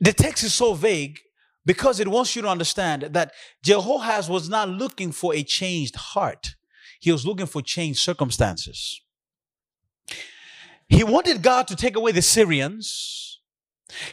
[0.00, 1.20] The text is so vague
[1.64, 6.54] because it wants you to understand that Jehoahaz was not looking for a changed heart.
[7.00, 9.00] He was looking for changed circumstances.
[10.88, 13.40] He wanted God to take away the Syrians.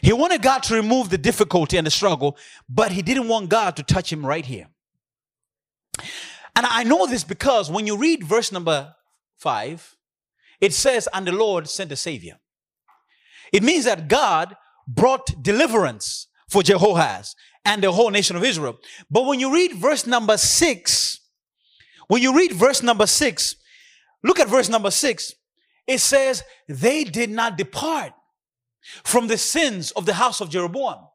[0.02, 2.36] He wanted God to remove the difficulty and the struggle,
[2.68, 4.68] but he didn't want God to touch him right here.
[6.56, 8.94] And I know this because when you read verse number
[9.36, 9.96] five,
[10.60, 12.38] it says, And the Lord sent a Savior.
[13.52, 17.34] It means that God brought deliverance for Jehoahaz
[17.64, 18.78] and the whole nation of Israel.
[19.10, 21.20] But when you read verse number six,
[22.08, 23.56] when you read verse number six,
[24.22, 25.34] look at verse number six
[25.86, 28.12] it says they did not depart
[29.04, 31.06] from the sins of the house of Jeroboam.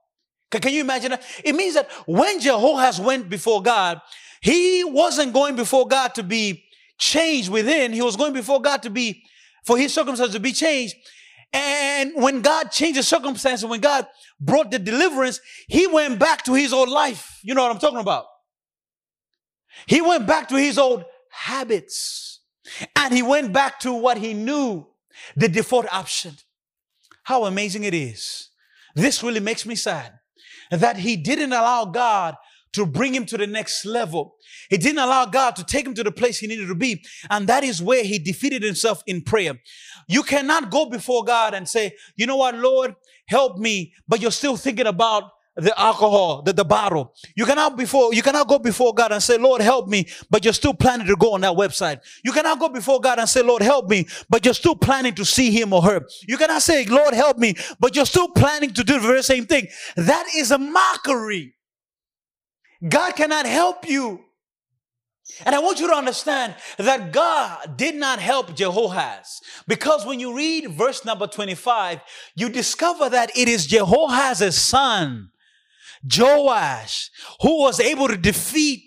[0.51, 1.23] Can you imagine that?
[1.43, 4.01] It means that when Jehoahaz went before God,
[4.41, 6.63] he wasn't going before God to be
[6.97, 7.93] changed within.
[7.93, 9.23] He was going before God to be,
[9.63, 10.95] for his circumstances to be changed.
[11.51, 14.07] And when God changed the circumstances, when God
[14.39, 17.39] brought the deliverance, he went back to his old life.
[17.43, 18.25] You know what I'm talking about?
[19.87, 22.41] He went back to his old habits.
[22.95, 24.87] And he went back to what he knew,
[25.35, 26.35] the default option.
[27.23, 28.49] How amazing it is.
[28.95, 30.13] This really makes me sad
[30.71, 32.35] that he didn't allow God
[32.73, 34.35] to bring him to the next level.
[34.69, 37.03] He didn't allow God to take him to the place he needed to be.
[37.29, 39.53] And that is where he defeated himself in prayer.
[40.07, 42.95] You cannot go before God and say, you know what, Lord,
[43.27, 47.13] help me, but you're still thinking about the alcohol, the, the bottle.
[47.35, 50.53] You cannot before you cannot go before God and say, Lord, help me, but you're
[50.53, 51.99] still planning to go on that website.
[52.23, 55.25] You cannot go before God and say, Lord, help me, but you're still planning to
[55.25, 56.01] see him or her.
[56.27, 59.45] You cannot say, Lord, help me, but you're still planning to do the very same
[59.45, 59.67] thing.
[59.95, 61.55] That is a mockery.
[62.87, 64.21] God cannot help you.
[65.45, 70.35] And I want you to understand that God did not help Jehoahaz because when you
[70.35, 72.01] read verse number 25,
[72.35, 75.29] you discover that it is Jehoahaz's son
[76.03, 77.11] Joash,
[77.41, 78.83] who was able to defeat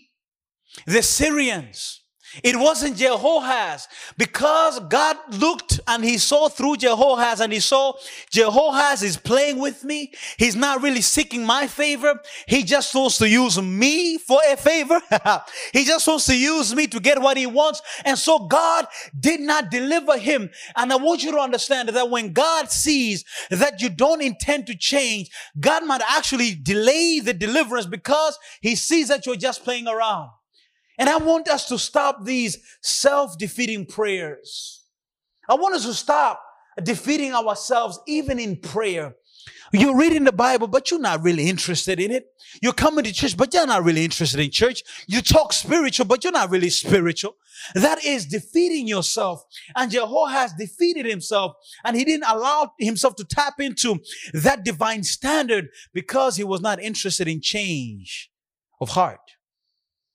[0.86, 2.01] the Syrians.
[2.42, 7.92] It wasn't Jehoahaz because God looked and he saw through Jehoahaz and he saw
[8.30, 10.12] Jehoahaz is playing with me.
[10.38, 12.18] He's not really seeking my favor.
[12.46, 15.00] He just wants to use me for a favor.
[15.72, 17.82] he just wants to use me to get what he wants.
[18.04, 18.86] And so God
[19.18, 20.50] did not deliver him.
[20.76, 24.76] And I want you to understand that when God sees that you don't intend to
[24.76, 25.30] change,
[25.60, 30.30] God might actually delay the deliverance because he sees that you're just playing around.
[30.98, 34.84] And I want us to stop these self-defeating prayers.
[35.48, 36.40] I want us to stop
[36.82, 39.14] defeating ourselves even in prayer.
[39.72, 42.26] You're reading the Bible, but you're not really interested in it.
[42.60, 44.82] You're coming to church, but you're not really interested in church.
[45.06, 47.36] You talk spiritual, but you're not really spiritual.
[47.74, 49.42] That is defeating yourself.
[49.74, 54.00] And Jehoahaz defeated himself and he didn't allow himself to tap into
[54.34, 58.30] that divine standard because he was not interested in change
[58.80, 59.20] of heart.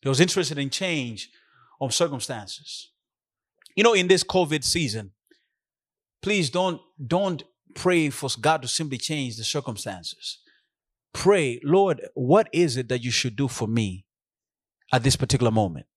[0.08, 1.30] He was interested in change
[1.82, 2.92] of circumstances.
[3.76, 5.12] You know, in this COVID season,
[6.22, 7.44] please don't don't
[7.76, 10.38] pray for God to simply change the circumstances.
[11.12, 14.06] Pray, Lord, what is it that you should do for me
[14.94, 15.88] at this particular moment?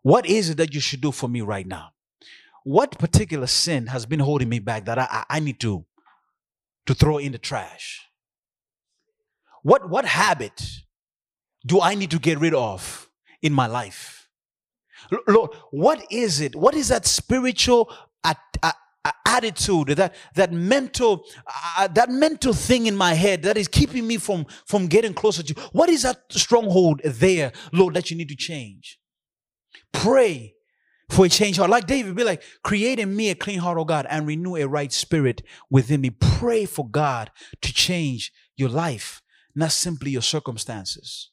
[0.00, 1.90] What is it that you should do for me right now?
[2.62, 5.84] What particular sin has been holding me back that I, I need to,
[6.86, 8.06] to throw in the trash?
[9.60, 10.83] What, what habit
[11.64, 13.08] do I need to get rid of
[13.42, 14.28] in my life?
[15.26, 16.56] Lord, what is it?
[16.56, 17.92] What is that spiritual
[18.22, 18.74] at, at,
[19.26, 21.24] attitude that that mental
[21.76, 25.42] uh, that mental thing in my head that is keeping me from from getting closer
[25.42, 25.62] to you?
[25.72, 28.98] What is that stronghold there lord that you need to change?
[29.92, 30.54] Pray
[31.10, 31.70] for a change heart.
[31.70, 34.66] Like david be like create in me a clean heart oh god and renew a
[34.66, 36.10] right spirit within me.
[36.10, 39.20] Pray for god to change your life
[39.54, 41.30] not simply your circumstances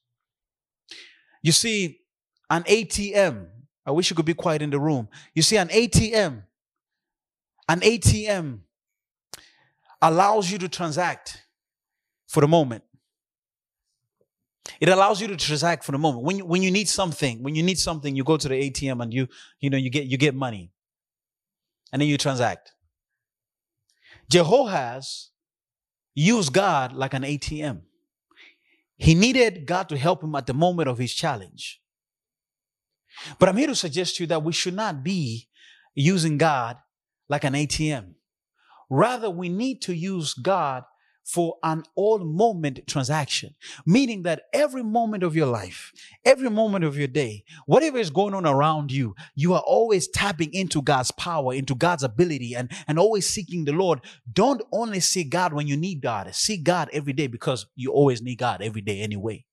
[1.42, 2.00] you see
[2.50, 3.48] an atm
[3.86, 5.08] I wish you could be quiet in the room.
[5.34, 6.44] You see, an ATM,
[7.68, 8.60] an ATM
[10.02, 11.44] allows you to transact
[12.28, 12.84] for the moment.
[14.80, 16.24] It allows you to transact for the moment.
[16.24, 19.02] When you, when you need something, when you need something, you go to the ATM
[19.02, 19.28] and you,
[19.60, 20.72] you know, you get, you get money.
[21.92, 22.72] And then you transact.
[24.30, 25.30] Jehoahaz
[26.16, 27.82] used God like an ATM.
[29.02, 31.82] He needed God to help him at the moment of his challenge.
[33.40, 35.50] But I'm here to suggest to you that we should not be
[35.96, 36.78] using God
[37.28, 38.14] like an ATM.
[38.92, 40.84] Rather, we need to use God
[41.32, 43.56] for an all moment transaction,
[43.86, 45.94] meaning that every moment of your life,
[46.26, 50.54] every moment of your day, whatever is going on around you, you are always tapping
[50.54, 54.02] into God's power, into God's ability, and, and always seeking the Lord.
[54.34, 58.22] Don't only see God when you need God, see God every day because you always
[58.22, 59.46] need God every day anyway.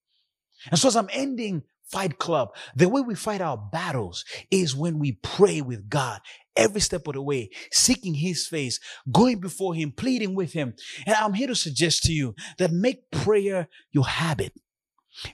[0.72, 2.50] And so as I'm ending Fight Club.
[2.76, 6.20] The way we fight our battles is when we pray with God
[6.56, 8.80] every step of the way, seeking His face,
[9.10, 10.74] going before Him, pleading with Him.
[11.06, 14.52] And I'm here to suggest to you that make prayer your habit.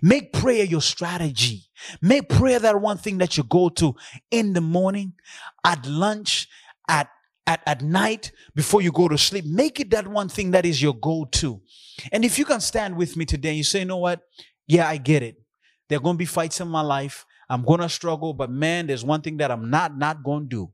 [0.00, 1.64] Make prayer your strategy.
[2.00, 3.94] Make prayer that one thing that you go to
[4.30, 5.14] in the morning,
[5.64, 6.48] at lunch,
[6.88, 7.08] at
[7.46, 9.44] at, at night before you go to sleep.
[9.44, 11.60] Make it that one thing that is your go to.
[12.10, 14.22] And if you can stand with me today, and you say, you know what?
[14.66, 15.43] Yeah, I get it.
[15.94, 17.24] There are going to be fights in my life.
[17.48, 20.48] I'm going to struggle, but man, there's one thing that I'm not not going to
[20.48, 20.72] do.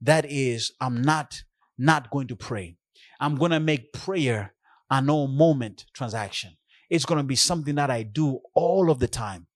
[0.00, 1.42] That is, I'm not
[1.76, 2.78] not going to pray.
[3.20, 4.54] I'm going to make prayer
[4.90, 6.56] a no moment transaction.
[6.88, 9.48] It's going to be something that I do all of the time.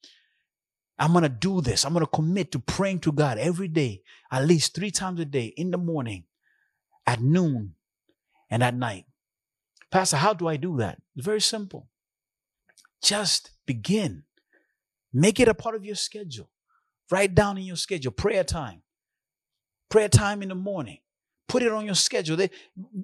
[0.99, 1.87] I'm going to do this.
[1.87, 5.25] I'm going to commit to praying to God every day, at least three times a
[5.25, 6.25] day, in the morning,
[7.07, 7.77] at noon,
[8.51, 9.07] and at night.
[9.91, 11.01] Pastor, how do I do that?
[11.17, 11.89] It's very simple.
[13.03, 14.25] Just begin
[15.13, 16.51] Make it a part of your schedule.
[17.11, 18.83] Write down in your schedule prayer time.
[19.89, 20.99] Prayer time in the morning.
[21.49, 22.37] Put it on your schedule.
[22.37, 22.51] They,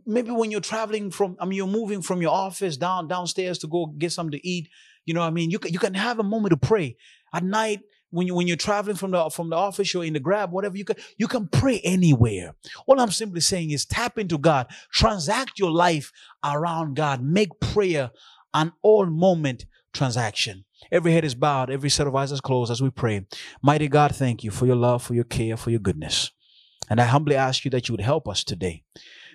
[0.05, 3.66] maybe when you're traveling from, I mean, you're moving from your office down downstairs to
[3.66, 4.68] go get something to eat.
[5.07, 5.50] You know what I mean?
[5.50, 6.96] You can, you can have a moment to pray.
[7.32, 7.80] At night,
[8.14, 10.76] when you when you're traveling from the from the office or in the grab, whatever
[10.76, 12.55] you can you can pray anywhere.
[12.86, 16.12] All I'm simply saying is tap into God, transact your life
[16.44, 18.12] around God, make prayer
[18.55, 20.64] an all moment transaction.
[20.91, 23.26] Every head is bowed, every set of eyes is closed as we pray.
[23.62, 26.30] Mighty God, thank you for your love, for your care, for your goodness.
[26.89, 28.82] And I humbly ask you that you would help us today,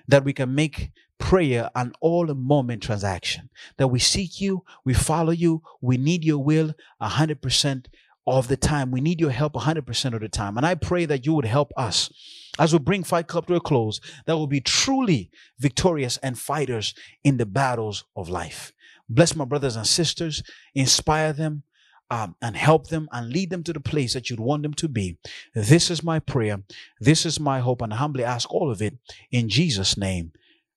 [0.07, 5.31] that we can make prayer an all moment transaction, that we seek you, we follow
[5.31, 7.85] you, we need your will 100%
[8.27, 8.91] of the time.
[8.91, 10.57] We need your help 100% of the time.
[10.57, 12.11] And I pray that you would help us
[12.59, 16.93] as we bring Fight Club to a close, that will be truly victorious and fighters
[17.23, 18.73] in the battles of life.
[19.09, 20.43] Bless my brothers and sisters,
[20.75, 21.63] inspire them,
[22.11, 24.87] um, and help them and lead them to the place that you'd want them to
[24.87, 25.17] be.
[25.53, 26.63] This is my prayer.
[26.99, 28.97] This is my hope, and I humbly ask all of it
[29.31, 30.31] in Jesus' name.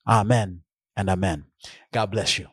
[0.07, 0.62] Amen
[0.97, 1.45] and amen.
[1.93, 2.49] God bless you.